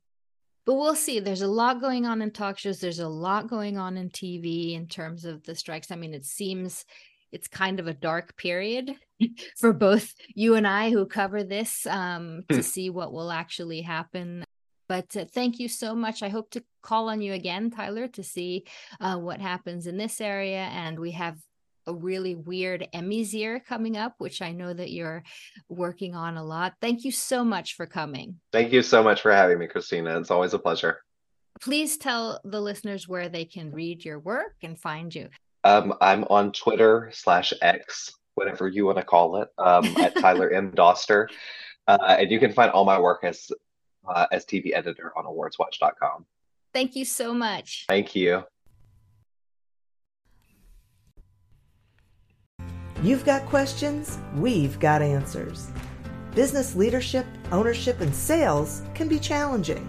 But 0.65 0.75
we'll 0.75 0.95
see. 0.95 1.19
There's 1.19 1.43
a 1.43 1.47
lot 1.47 1.79
going 1.79 2.07
on 2.07 2.23
in 2.23 2.31
talk 2.31 2.57
shows. 2.57 2.79
There's 2.79 2.97
a 2.97 3.07
lot 3.07 3.47
going 3.47 3.77
on 3.77 3.97
in 3.97 4.09
tv 4.09 4.73
in 4.73 4.87
terms 4.87 5.23
of 5.23 5.43
the 5.43 5.53
strikes. 5.53 5.91
I 5.91 5.95
mean 5.95 6.13
it 6.13 6.25
seems 6.25 6.85
it's 7.31 7.47
kind 7.47 7.79
of 7.79 7.87
a 7.87 7.93
dark 7.93 8.37
period 8.37 8.95
for 9.57 9.73
both 9.73 10.13
you 10.35 10.55
and 10.55 10.65
i 10.65 10.89
who 10.89 11.05
cover 11.05 11.43
this 11.43 11.85
um, 11.87 12.43
to 12.49 12.57
hmm. 12.57 12.61
see 12.61 12.89
what 12.89 13.11
will 13.11 13.31
actually 13.31 13.81
happen 13.81 14.43
but 14.87 15.15
uh, 15.17 15.25
thank 15.33 15.59
you 15.59 15.67
so 15.67 15.95
much. 15.95 16.23
I 16.23 16.29
hope 16.29 16.49
to 16.51 16.63
call 16.81 17.09
on 17.09 17.21
you 17.21 17.33
again, 17.33 17.71
Tyler, 17.71 18.07
to 18.09 18.23
see 18.23 18.65
uh, 18.99 19.17
what 19.17 19.41
happens 19.41 19.87
in 19.87 19.97
this 19.97 20.21
area. 20.21 20.69
And 20.71 20.99
we 20.99 21.11
have 21.11 21.37
a 21.87 21.93
really 21.93 22.35
weird 22.35 22.87
Emmys 22.93 23.33
year 23.33 23.59
coming 23.59 23.97
up, 23.97 24.15
which 24.17 24.41
I 24.41 24.51
know 24.51 24.73
that 24.73 24.91
you're 24.91 25.23
working 25.69 26.15
on 26.15 26.37
a 26.37 26.43
lot. 26.43 26.73
Thank 26.81 27.03
you 27.03 27.11
so 27.11 27.43
much 27.43 27.75
for 27.75 27.85
coming. 27.85 28.39
Thank 28.51 28.71
you 28.71 28.81
so 28.81 29.03
much 29.03 29.21
for 29.21 29.31
having 29.31 29.59
me, 29.59 29.67
Christina. 29.67 30.19
It's 30.19 30.31
always 30.31 30.53
a 30.53 30.59
pleasure. 30.59 30.99
Please 31.61 31.97
tell 31.97 32.39
the 32.43 32.59
listeners 32.59 33.07
where 33.07 33.29
they 33.29 33.45
can 33.45 33.71
read 33.71 34.03
your 34.03 34.19
work 34.19 34.55
and 34.61 34.79
find 34.79 35.13
you. 35.13 35.29
Um, 35.63 35.93
I'm 36.01 36.25
on 36.25 36.51
Twitter 36.51 37.09
slash 37.13 37.53
X, 37.61 38.11
whatever 38.35 38.67
you 38.67 38.85
want 38.85 38.97
to 38.97 39.03
call 39.03 39.41
it, 39.41 39.49
um, 39.57 39.85
at 39.97 40.15
Tyler 40.19 40.49
M. 40.49 40.71
Doster. 40.71 41.27
Uh, 41.87 42.17
and 42.19 42.31
you 42.31 42.39
can 42.39 42.51
find 42.51 42.71
all 42.71 42.83
my 42.83 42.99
work 42.99 43.23
as 43.23 43.51
uh, 44.07 44.27
as 44.31 44.45
TV 44.45 44.73
editor 44.73 45.13
on 45.17 45.25
awardswatch.com. 45.25 46.25
Thank 46.73 46.95
you 46.95 47.05
so 47.05 47.33
much. 47.33 47.85
Thank 47.87 48.15
you. 48.15 48.43
You've 53.03 53.25
got 53.25 53.45
questions, 53.45 54.17
we've 54.35 54.79
got 54.79 55.01
answers. 55.01 55.69
Business 56.33 56.75
leadership, 56.75 57.25
ownership, 57.51 58.01
and 58.01 58.13
sales 58.13 58.81
can 58.93 59.07
be 59.07 59.19
challenging. 59.19 59.87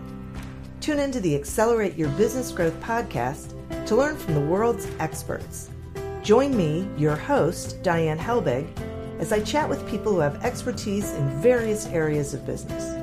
Tune 0.81 0.99
into 0.99 1.21
the 1.21 1.35
Accelerate 1.35 1.97
Your 1.97 2.11
Business 2.11 2.53
Growth 2.53 2.79
podcast 2.81 3.55
to 3.87 3.97
learn 3.97 4.17
from 4.17 4.35
the 4.35 4.41
world's 4.41 4.87
experts. 4.99 5.71
Join 6.23 6.57
me, 6.57 6.89
your 6.97 7.17
host, 7.17 7.83
Diane 7.83 8.19
Helbig, 8.19 8.69
as 9.19 9.33
I 9.33 9.41
chat 9.41 9.69
with 9.69 9.89
people 9.89 10.13
who 10.13 10.21
have 10.21 10.45
expertise 10.45 11.13
in 11.13 11.29
various 11.41 11.87
areas 11.87 12.35
of 12.35 12.45
business. 12.45 13.03